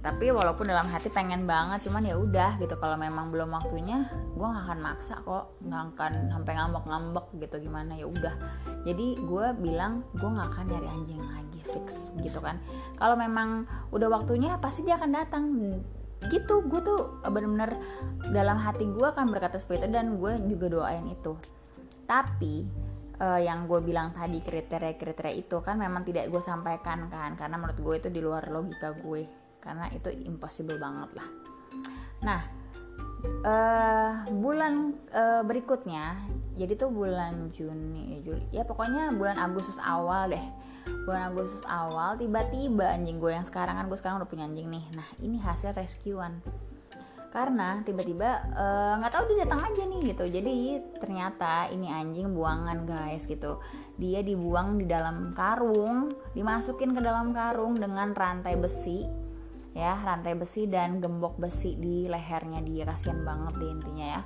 tapi 0.07 0.31
walaupun 0.31 0.71
dalam 0.71 0.87
hati 0.87 1.11
pengen 1.11 1.43
banget 1.43 1.83
cuman 1.83 2.07
ya 2.07 2.15
udah 2.15 2.55
gitu. 2.63 2.79
Kalau 2.79 2.95
memang 2.95 3.27
belum 3.27 3.51
waktunya 3.51 4.07
gue 4.39 4.47
nggak 4.47 4.63
akan 4.71 4.79
maksa 4.79 5.19
kok. 5.19 5.59
Nggak 5.59 5.83
akan 5.91 6.11
sampai 6.31 6.53
ngambek-ngambek 6.55 7.27
gitu 7.43 7.55
gimana 7.67 7.91
ya 7.99 8.07
udah. 8.07 8.31
Jadi 8.87 9.19
gue 9.19 9.45
bilang 9.59 10.07
gue 10.15 10.29
nggak 10.31 10.47
akan 10.47 10.65
nyari 10.71 10.87
anjing 10.87 11.19
lagi 11.19 11.59
fix 11.67 12.15
gitu 12.23 12.39
kan. 12.39 12.55
Kalau 12.95 13.19
memang 13.19 13.67
udah 13.91 14.07
waktunya 14.07 14.55
pasti 14.63 14.87
dia 14.87 14.95
akan 14.95 15.11
datang. 15.11 15.43
Gitu 16.31 16.55
gue 16.71 16.79
tuh 16.79 17.19
bener-bener 17.27 17.75
dalam 18.31 18.55
hati 18.63 18.87
gue 18.87 19.11
akan 19.11 19.27
berkata 19.27 19.59
seperti 19.59 19.91
itu 19.91 19.91
dan 19.91 20.15
gue 20.15 20.39
juga 20.47 20.71
doain 20.71 21.03
itu. 21.03 21.35
Tapi 22.07 22.63
uh, 23.19 23.43
yang 23.43 23.67
gue 23.67 23.83
bilang 23.83 24.15
tadi 24.15 24.39
kriteria-kriteria 24.39 25.35
itu 25.35 25.59
kan 25.59 25.75
memang 25.75 26.07
tidak 26.07 26.31
gue 26.31 26.39
sampaikan 26.39 27.11
kan 27.11 27.35
karena 27.35 27.59
menurut 27.59 27.75
gue 27.75 27.95
itu 27.99 28.07
di 28.07 28.23
luar 28.23 28.47
logika 28.47 28.95
gue 28.95 29.46
karena 29.67 29.91
itu 29.91 30.07
impossible 30.23 30.79
banget 30.79 31.19
lah. 31.19 31.27
Nah 32.23 32.41
uh, 33.43 34.11
bulan 34.31 34.95
uh, 35.11 35.41
berikutnya 35.43 36.21
jadi 36.57 36.73
tuh 36.73 36.89
bulan 36.89 37.53
Juni 37.53 38.21
Juli 38.25 38.45
ya 38.49 38.65
pokoknya 38.65 39.13
bulan 39.13 39.37
Agustus 39.37 39.77
awal 39.81 40.33
deh. 40.33 40.45
Bulan 41.03 41.35
Agustus 41.35 41.63
awal 41.67 42.15
tiba-tiba 42.15 42.95
anjing 42.95 43.19
gue 43.19 43.31
yang 43.35 43.43
sekarang 43.43 43.75
kan 43.75 43.85
gue 43.91 43.97
sekarang 43.99 44.23
udah 44.23 44.29
punya 44.29 44.47
anjing 44.47 44.71
nih. 44.71 44.85
Nah 44.95 45.07
ini 45.21 45.37
hasil 45.37 45.75
rescuean. 45.75 46.39
Karena 47.27 47.83
tiba-tiba 47.83 48.39
eh, 48.55 48.93
nggak 48.97 49.11
-tiba, 49.11 49.19
uh, 49.19 49.25
tahu 49.27 49.35
dia 49.35 49.37
datang 49.45 49.61
aja 49.67 49.83
nih 49.83 50.01
gitu. 50.15 50.25
Jadi 50.31 50.55
ternyata 50.97 51.67
ini 51.69 51.91
anjing 51.91 52.31
buangan 52.31 52.87
guys 52.87 53.27
gitu. 53.27 53.59
Dia 53.99 54.23
dibuang 54.23 54.79
di 54.79 54.87
dalam 54.87 55.35
karung 55.35 56.09
dimasukin 56.33 56.95
ke 56.95 57.01
dalam 57.03 57.35
karung 57.35 57.75
dengan 57.75 58.15
rantai 58.15 58.55
besi 58.55 59.26
ya 59.77 59.93
rantai 60.01 60.33
besi 60.33 60.65
dan 60.65 60.97
gembok 60.97 61.37
besi 61.37 61.77
di 61.77 62.09
lehernya 62.09 62.65
dia 62.65 62.89
kasihan 62.89 63.21
banget 63.21 63.53
deh 63.61 63.69
intinya 63.69 64.05
ya. 64.17 64.21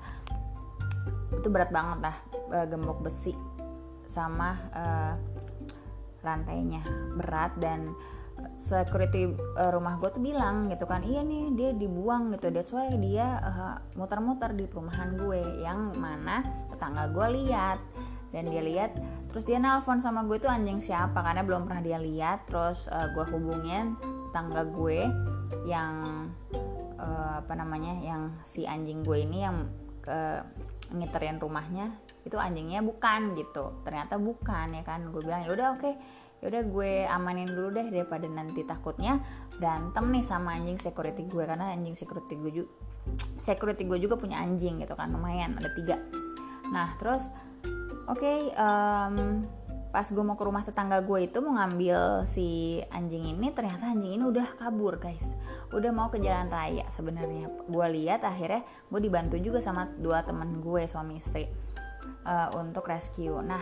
Itu 1.35 1.51
berat 1.51 1.75
banget 1.75 1.99
lah 2.07 2.15
uh, 2.55 2.65
gembok 2.71 3.03
besi 3.03 3.35
sama 4.07 4.55
uh, 4.71 5.13
rantainya. 6.23 6.79
Berat 7.19 7.59
dan 7.59 7.91
security 8.57 9.35
uh, 9.59 9.69
rumah 9.75 9.99
gue 9.99 10.09
tuh 10.15 10.23
bilang 10.23 10.71
gitu 10.71 10.87
kan 10.87 11.03
iya 11.03 11.21
nih 11.21 11.53
dia 11.53 11.69
dibuang 11.77 12.33
gitu 12.33 12.49
that's 12.49 12.73
why 12.73 12.89
dia 12.89 13.37
muter 13.99 14.23
muter-muter 14.23 14.49
di 14.55 14.65
perumahan 14.71 15.19
gue. 15.19 15.67
Yang 15.67 15.79
mana 15.99 16.47
tetangga 16.71 17.11
gue 17.11 17.27
lihat 17.43 17.83
dan 18.31 18.47
dia 18.47 18.63
lihat 18.63 18.95
terus 19.27 19.43
dia 19.43 19.59
nelpon 19.59 19.99
sama 19.99 20.23
gue 20.23 20.39
tuh 20.39 20.47
anjing 20.47 20.79
siapa 20.79 21.19
karena 21.19 21.43
belum 21.43 21.67
pernah 21.67 21.83
dia 21.83 21.99
lihat. 21.99 22.47
Terus 22.47 22.87
uh, 22.87 23.11
gue 23.11 23.25
hubungin 23.35 23.99
tetangga 24.31 24.63
gue 24.63 25.11
yang 25.67 26.27
uh, 26.99 27.41
apa 27.41 27.53
namanya 27.57 27.97
yang 28.01 28.35
si 28.45 28.63
anjing 28.67 29.01
gue 29.01 29.25
ini 29.25 29.43
yang 29.43 29.67
ke 30.01 30.41
ngiterin 30.91 31.39
rumahnya 31.39 31.93
itu 32.27 32.35
anjingnya 32.37 32.83
bukan 32.83 33.33
gitu. 33.37 33.81
Ternyata 33.85 34.19
bukan 34.19 34.67
ya 34.75 34.83
kan? 34.83 35.09
Gue 35.09 35.21
bilang 35.23 35.45
ya 35.45 35.51
udah 35.53 35.67
oke. 35.77 35.81
Okay. 35.81 35.95
ya 36.41 36.49
udah 36.49 36.63
gue 36.73 36.91
amanin 37.05 37.45
dulu 37.45 37.69
deh 37.69 37.93
daripada 37.93 38.25
nanti 38.25 38.65
takutnya 38.65 39.21
berantem 39.61 40.09
nih 40.09 40.25
sama 40.25 40.57
anjing 40.57 40.81
security 40.81 41.29
gue. 41.29 41.43
Karena 41.45 41.69
anjing 41.69 41.93
security 41.93 42.33
gue 42.33 42.51
juga 42.61 42.71
security 43.41 43.85
gue 43.85 43.97
juga 44.01 44.17
punya 44.17 44.41
anjing 44.41 44.81
gitu 44.81 44.93
kan 44.97 45.13
lumayan 45.13 45.53
ada 45.57 45.69
tiga. 45.73 46.01
Nah 46.73 46.97
terus 46.97 47.29
oke 48.09 48.17
okay, 48.17 48.49
um, 48.57 49.45
pas 49.91 50.07
gue 50.07 50.23
mau 50.23 50.39
ke 50.39 50.43
rumah 50.47 50.63
tetangga 50.63 51.03
gue 51.03 51.27
itu 51.27 51.43
mau 51.43 51.59
ngambil 51.59 52.23
si 52.23 52.79
anjing 52.95 53.35
ini 53.35 53.51
ternyata 53.51 53.91
anjing 53.91 54.17
ini 54.17 54.23
udah 54.23 54.47
kabur 54.55 54.97
guys. 54.97 55.35
Udah 55.75 55.91
mau 55.91 56.07
ke 56.07 56.23
jalan 56.23 56.47
raya 56.47 56.87
sebenarnya. 56.87 57.51
Gue 57.67 57.87
lihat 57.91 58.23
akhirnya 58.23 58.63
gue 58.87 58.99
dibantu 59.03 59.35
juga 59.37 59.59
sama 59.59 59.91
dua 59.99 60.23
temen 60.23 60.63
gue 60.63 60.87
suami 60.87 61.19
istri 61.19 61.51
uh, 62.23 62.49
untuk 62.55 62.87
rescue. 62.87 63.35
Nah 63.43 63.61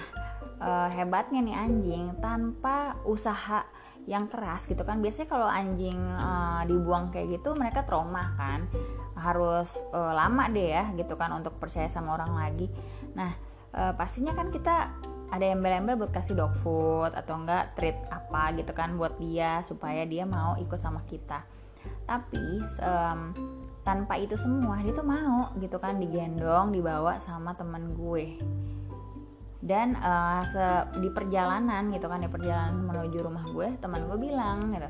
uh, 0.61 0.87
hebatnya 0.93 1.41
nih 1.41 1.57
anjing 1.57 2.05
tanpa 2.21 3.01
usaha 3.09 3.65
yang 4.05 4.29
keras 4.29 4.69
gitu 4.69 4.85
kan. 4.85 5.01
Biasanya 5.01 5.27
kalau 5.33 5.49
anjing 5.49 5.97
uh, 5.97 6.61
dibuang 6.69 7.09
kayak 7.09 7.41
gitu 7.41 7.57
mereka 7.57 7.81
trauma 7.89 8.37
kan. 8.37 8.69
Harus 9.17 9.75
uh, 9.91 10.13
lama 10.13 10.45
deh 10.53 10.77
ya 10.77 10.93
gitu 10.93 11.17
kan 11.17 11.33
untuk 11.33 11.57
percaya 11.57 11.89
sama 11.89 12.13
orang 12.13 12.37
lagi. 12.37 12.69
Nah 13.17 13.33
uh, 13.73 13.97
pastinya 13.97 14.37
kan 14.37 14.53
kita 14.53 14.93
ada 15.29 15.45
embel-embel 15.45 15.97
buat 15.97 16.09
kasih 16.09 16.33
dog 16.33 16.57
food 16.57 17.13
atau 17.13 17.37
enggak 17.37 17.77
treat 17.77 17.97
apa 18.09 18.53
gitu 18.57 18.73
kan 18.73 18.97
buat 18.97 19.17
dia 19.21 19.61
supaya 19.61 20.05
dia 20.05 20.25
mau 20.25 20.57
ikut 20.57 20.79
sama 20.81 21.05
kita. 21.05 21.45
Tapi 22.09 22.65
um, 22.81 23.19
tanpa 23.85 24.17
itu 24.17 24.33
semua 24.35 24.81
dia 24.81 24.93
tuh 24.93 25.05
mau 25.05 25.53
gitu 25.61 25.77
kan 25.77 26.01
digendong 26.01 26.73
dibawa 26.73 27.21
sama 27.21 27.53
temen 27.53 27.93
gue. 27.93 28.41
Dan 29.59 29.93
uh, 29.99 30.41
se 30.47 30.63
di 31.03 31.11
perjalanan 31.11 31.91
gitu 31.91 32.07
kan 32.07 32.23
di 32.23 32.31
perjalanan 32.31 32.79
menuju 32.79 33.17
rumah 33.19 33.43
gue 33.43 33.75
teman 33.83 34.07
gue 34.07 34.17
bilang 34.17 34.71
gitu 34.71 34.87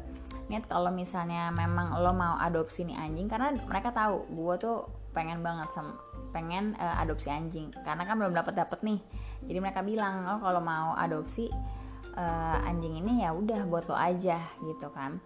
Nih 0.50 0.66
kalau 0.66 0.90
misalnya 0.90 1.54
memang 1.54 2.02
lo 2.02 2.10
mau 2.10 2.34
adopsi 2.42 2.82
nih 2.82 2.98
anjing 2.98 3.30
karena 3.30 3.54
mereka 3.70 3.94
tahu 3.94 4.26
gue 4.34 4.56
tuh 4.58 4.78
pengen 5.14 5.46
banget 5.46 5.70
sama 5.70 5.94
pengen 6.30 6.78
uh, 6.78 7.02
adopsi 7.02 7.30
anjing. 7.30 7.70
Karena 7.84 8.06
kan 8.06 8.16
belum 8.18 8.34
dapat 8.34 8.54
dapat 8.56 8.80
nih. 8.86 9.00
Jadi 9.46 9.58
mereka 9.60 9.82
bilang 9.82 10.26
oh 10.26 10.40
kalau 10.42 10.62
mau 10.62 10.94
adopsi 10.96 11.50
uh, 12.16 12.58
anjing 12.68 13.00
ini 13.00 13.24
ya 13.26 13.34
udah 13.34 13.66
buat 13.66 13.90
lo 13.90 13.96
aja 13.96 14.40
gitu 14.64 14.88
kan. 14.92 15.18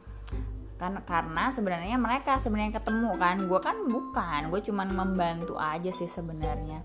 Kan 0.77 0.99
karena 1.05 1.53
sebenarnya 1.53 1.95
mereka 1.99 2.39
sebenarnya 2.39 2.79
ketemu 2.79 3.11
kan. 3.17 3.35
Gue 3.45 3.59
kan 3.59 3.77
bukan 3.87 4.41
gue 4.51 4.61
cuman 4.63 4.87
membantu 4.91 5.55
aja 5.59 5.91
sih 5.91 6.07
sebenarnya. 6.07 6.83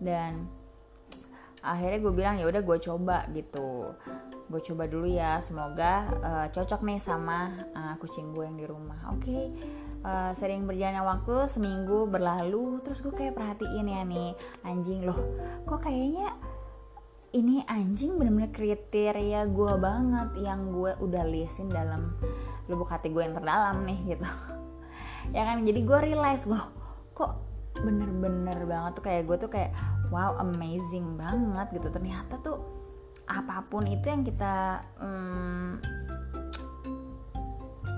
Dan 0.00 0.48
akhirnya 1.64 1.98
gue 2.04 2.12
bilang 2.12 2.36
ya 2.36 2.44
udah 2.48 2.62
gue 2.62 2.78
coba 2.80 3.24
gitu. 3.32 3.92
Gue 4.44 4.60
coba 4.60 4.84
dulu 4.84 5.08
ya 5.08 5.40
semoga 5.40 6.08
uh, 6.20 6.46
cocok 6.52 6.84
nih 6.84 7.00
sama 7.00 7.52
uh, 7.72 7.94
kucing 7.96 8.32
gue 8.36 8.44
yang 8.44 8.58
di 8.60 8.66
rumah. 8.68 9.12
Oke. 9.12 9.28
okay 9.28 9.83
uh, 10.04 10.30
sering 10.36 10.68
berjalannya 10.68 11.02
waktu 11.02 11.48
seminggu 11.50 12.06
berlalu 12.06 12.78
terus 12.84 13.00
gue 13.00 13.10
kayak 13.10 13.34
perhatiin 13.34 13.88
ya 13.88 14.04
nih 14.04 14.30
anjing 14.62 15.02
loh 15.08 15.18
kok 15.64 15.88
kayaknya 15.88 16.30
ini 17.34 17.66
anjing 17.66 18.14
bener-bener 18.14 18.54
kriteria 18.54 19.50
gue 19.50 19.72
banget 19.74 20.30
yang 20.46 20.70
gue 20.70 20.94
udah 21.02 21.26
lisin 21.26 21.66
dalam 21.66 22.14
lubuk 22.70 22.86
hati 22.94 23.10
gue 23.10 23.20
yang 23.26 23.34
terdalam 23.34 23.82
nih 23.84 24.16
gitu. 24.16 24.26
Ya 25.32 25.40
kan 25.48 25.64
jadi 25.64 25.80
gue 25.88 25.98
realize 26.04 26.44
loh 26.44 26.68
kok 27.16 27.40
bener-bener 27.80 28.68
banget 28.68 29.00
tuh 29.00 29.04
kayak 29.08 29.24
gue 29.24 29.36
tuh 29.40 29.50
kayak 29.50 29.72
wow 30.12 30.36
amazing 30.36 31.16
banget 31.16 31.80
gitu. 31.80 31.88
Ternyata 31.88 32.38
tuh 32.44 32.60
apa 33.24 33.64
pun 33.66 33.88
itu 33.88 34.04
yang 34.04 34.20
kita 34.20 34.84
hmm, 35.00 35.80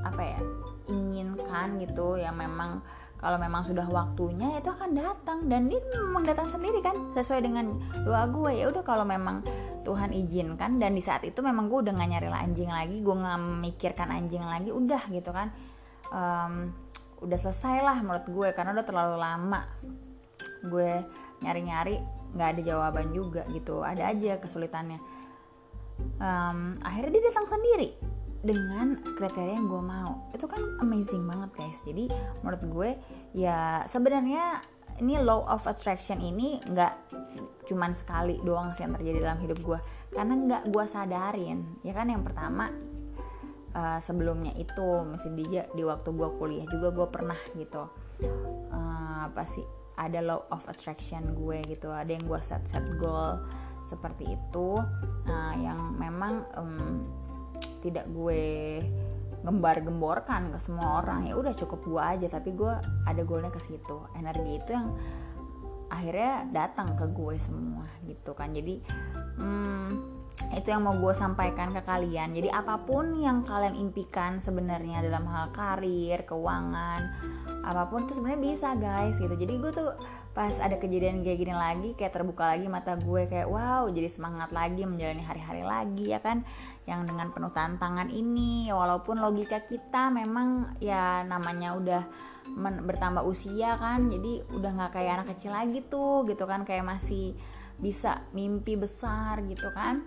apa 0.07 0.23
ya 0.23 0.41
inginkan 0.87 1.79
gitu 1.83 2.19
yang 2.19 2.39
memang 2.39 2.83
kalau 3.17 3.41
memang 3.41 3.65
sudah 3.65 3.89
waktunya 3.89 4.61
itu 4.61 4.69
akan 4.69 4.93
datang. 4.93 5.39
Dan 5.49 5.73
dia 5.73 5.81
memang 5.81 6.23
datang 6.23 6.53
sendiri 6.53 6.85
kan 6.85 7.11
sesuai 7.17 7.41
dengan 7.43 7.81
doa 8.05 8.29
gue. 8.29 8.61
Ya 8.61 8.69
udah 8.69 8.85
kalau 8.85 9.09
memang 9.09 9.41
Tuhan 9.83 10.13
izinkan 10.13 10.77
dan 10.77 10.93
di 10.93 11.03
saat 11.03 11.25
itu 11.25 11.41
memang 11.41 11.73
gue 11.73 11.81
udah 11.89 11.93
gak 11.97 12.11
nyari 12.13 12.29
anjing 12.29 12.69
lagi 12.69 13.01
gue 13.01 13.17
nggak 13.17 13.41
mikirkan 13.63 14.09
anjing 14.13 14.45
lagi 14.45 14.71
udah 14.71 15.03
gitu 15.09 15.31
kan. 15.33 15.49
Um, 16.13 16.77
udah 17.25 17.39
selesai 17.41 17.81
lah 17.81 17.99
menurut 18.05 18.29
gue 18.29 18.49
karena 18.53 18.77
udah 18.77 18.87
terlalu 18.87 19.17
lama 19.17 19.61
gue 20.61 21.01
nyari-nyari 21.41 21.97
nggak 22.37 22.49
ada 22.53 22.61
jawaban 22.61 23.17
juga 23.17 23.49
gitu. 23.49 23.81
Ada 23.81 24.13
aja 24.13 24.37
kesulitannya. 24.37 25.01
Um, 26.21 26.77
akhirnya 26.85 27.17
dia 27.17 27.33
datang 27.33 27.49
sendiri 27.49 27.97
dengan 28.47 29.03
kriteria 29.19 29.59
yang 29.59 29.67
gue 29.67 29.83
mau. 29.83 30.31
Itu 30.31 30.47
kan 30.47 30.63
amazing 30.79 31.27
banget 31.27 31.51
guys. 31.59 31.83
Jadi 31.83 32.07
menurut 32.41 32.63
gue 32.63 32.91
ya 33.35 33.83
sebenarnya 33.91 34.63
ini 35.03 35.21
law 35.21 35.45
of 35.51 35.67
attraction 35.69 36.23
ini 36.23 36.63
nggak 36.65 36.95
cuman 37.67 37.93
sekali 37.93 38.39
doang 38.41 38.73
sih 38.73 38.87
yang 38.87 38.95
terjadi 38.95 39.19
dalam 39.27 39.41
hidup 39.43 39.59
gue 39.61 39.79
karena 40.15 40.35
nggak 40.39 40.63
gue 40.71 40.85
sadarin. 40.87 41.59
Ya 41.83 41.93
kan 41.93 42.07
yang 42.09 42.23
pertama 42.23 42.71
uh, 43.75 43.99
sebelumnya 43.99 44.55
itu 44.57 44.87
mesti 45.05 45.29
di 45.35 45.45
di 45.51 45.83
waktu 45.83 46.09
gue 46.15 46.29
kuliah 46.39 46.67
juga 46.71 46.95
gue 46.95 47.07
pernah 47.11 47.41
gitu 47.59 47.85
uh, 48.73 49.21
apa 49.29 49.43
sih 49.45 49.67
ada 49.97 50.21
law 50.21 50.41
of 50.53 50.65
attraction 50.71 51.35
gue 51.37 51.61
gitu. 51.69 51.93
Ada 51.93 52.17
yang 52.17 52.25
gue 52.25 52.41
set 52.41 52.65
set 52.65 52.85
goal 52.97 53.43
seperti 53.85 54.35
itu 54.35 54.69
uh, 55.29 55.55
yang 55.61 55.95
memang 55.95 56.43
um, 56.57 57.05
tidak 57.87 58.07
gue 58.11 58.83
gembar-gemborkan 59.47 60.51
ke 60.51 60.59
semua 60.59 61.03
orang. 61.03 61.31
Ya 61.31 61.39
udah 61.39 61.55
cukup 61.55 61.81
gue 61.87 62.03
aja 62.03 62.27
tapi 62.27 62.51
gue 62.53 62.73
ada 63.07 63.23
goalnya 63.23 63.55
ke 63.55 63.63
situ. 63.63 64.03
Energi 64.19 64.59
itu 64.59 64.71
yang 64.75 64.91
akhirnya 65.87 66.51
datang 66.51 66.99
ke 66.99 67.07
gue 67.15 67.35
semua 67.39 67.87
gitu 68.03 68.35
kan. 68.35 68.51
Jadi 68.51 68.83
hmm, 69.39 70.16
itu 70.55 70.71
yang 70.71 70.87
mau 70.87 70.95
gue 70.95 71.11
sampaikan 71.11 71.75
ke 71.75 71.83
kalian. 71.83 72.31
Jadi 72.31 72.49
apa 72.53 72.79
pun 72.87 73.19
yang 73.19 73.43
kalian 73.43 73.75
impikan 73.75 74.39
sebenarnya 74.39 75.03
dalam 75.03 75.27
hal 75.27 75.51
karir 75.51 76.23
keuangan 76.23 77.01
apa 77.67 77.91
pun 77.91 78.07
itu 78.07 78.15
sebenarnya 78.15 78.41
bisa 78.55 78.69
guys 78.79 79.19
gitu. 79.19 79.35
Jadi 79.35 79.59
gue 79.59 79.73
tuh 79.75 79.91
pas 80.31 80.55
ada 80.63 80.79
kejadian 80.79 81.27
kayak 81.27 81.39
gini 81.43 81.55
lagi 81.57 81.91
kayak 81.99 82.15
terbuka 82.15 82.47
lagi 82.47 82.71
mata 82.71 82.95
gue 82.95 83.27
kayak 83.27 83.49
wow 83.49 83.89
jadi 83.89 84.07
semangat 84.07 84.53
lagi 84.53 84.85
menjalani 84.87 85.25
hari-hari 85.27 85.67
lagi 85.67 86.15
ya 86.15 86.23
kan? 86.23 86.47
Yang 86.87 87.11
dengan 87.11 87.35
penuh 87.35 87.51
tantangan 87.51 88.09
ini. 88.15 88.71
Walaupun 88.71 89.19
logika 89.19 89.67
kita 89.67 90.15
memang 90.15 90.79
ya 90.79 91.27
namanya 91.27 91.75
udah 91.75 92.03
men- 92.55 92.87
bertambah 92.87 93.27
usia 93.27 93.75
kan 93.83 94.07
jadi 94.07 94.47
udah 94.55 94.71
nggak 94.79 94.93
kayak 94.95 95.13
anak 95.19 95.35
kecil 95.35 95.51
lagi 95.51 95.83
tuh 95.83 96.23
gitu 96.23 96.47
kan? 96.47 96.63
Kayak 96.63 96.87
masih 96.87 97.35
bisa 97.77 98.25
mimpi 98.33 98.73
besar 98.73 99.45
gitu 99.45 99.69
kan 99.77 100.01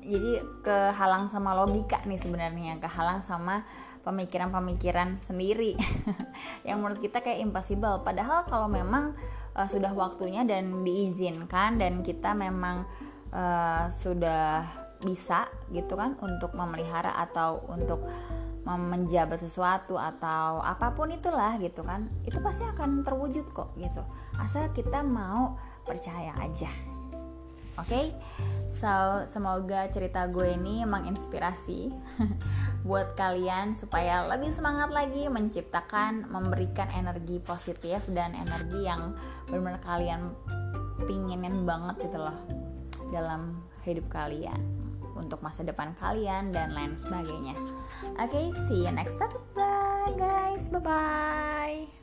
jadi 0.00 0.40
kehalang 0.64 1.28
sama 1.28 1.52
logika 1.52 2.00
nih 2.08 2.20
sebenarnya 2.20 2.80
kehalang 2.80 3.20
sama 3.20 3.64
pemikiran-pemikiran 4.00 5.16
sendiri. 5.16 5.76
Yang 6.68 6.76
menurut 6.80 7.00
kita 7.04 7.20
kayak 7.20 7.44
impossible. 7.44 8.00
Padahal 8.00 8.48
kalau 8.48 8.66
memang 8.66 9.12
uh, 9.52 9.68
sudah 9.68 9.92
waktunya 9.92 10.42
dan 10.48 10.82
diizinkan 10.82 11.76
dan 11.76 12.00
kita 12.00 12.32
memang 12.32 12.88
uh, 13.32 13.92
sudah 13.92 14.64
bisa 15.00 15.48
gitu 15.72 15.96
kan 15.96 16.12
untuk 16.20 16.52
memelihara 16.52 17.16
atau 17.16 17.64
untuk 17.72 18.04
menjabat 18.60 19.40
sesuatu 19.40 19.96
atau 19.96 20.60
apa 20.60 20.92
pun 20.92 21.08
itulah 21.08 21.56
gitu 21.56 21.80
kan 21.80 22.12
itu 22.28 22.36
pasti 22.44 22.68
akan 22.68 23.00
terwujud 23.00 23.48
kok 23.56 23.72
gitu. 23.80 24.04
Asal 24.36 24.68
kita 24.76 25.00
mau 25.00 25.56
percaya 25.88 26.36
aja. 26.36 26.68
Oke? 27.80 27.88
okay? 27.88 28.06
So 28.80 29.28
semoga 29.28 29.92
cerita 29.92 30.24
gue 30.24 30.56
ini 30.56 30.88
menginspirasi 30.88 31.92
buat 32.88 33.12
kalian 33.12 33.76
supaya 33.76 34.24
lebih 34.24 34.56
semangat 34.56 34.88
lagi 34.88 35.28
menciptakan 35.28 36.24
memberikan 36.32 36.88
energi 36.96 37.36
positif 37.44 38.00
dan 38.16 38.32
energi 38.32 38.88
yang 38.88 39.12
benar-benar 39.52 39.84
kalian 39.84 40.32
pinginin 41.04 41.68
banget 41.68 42.08
gitu 42.08 42.24
loh 42.24 42.38
dalam 43.12 43.60
hidup 43.84 44.08
kalian 44.08 44.56
untuk 45.12 45.44
masa 45.44 45.60
depan 45.60 45.92
kalian 46.00 46.48
dan 46.48 46.72
lain 46.72 46.96
sebagainya. 46.96 47.52
Oke, 48.16 48.32
okay, 48.32 48.46
see 48.66 48.88
you 48.88 48.92
next 48.94 49.20
topic, 49.20 49.44
guys. 50.16 50.72
Bye 50.72 50.80
bye. 50.80 51.99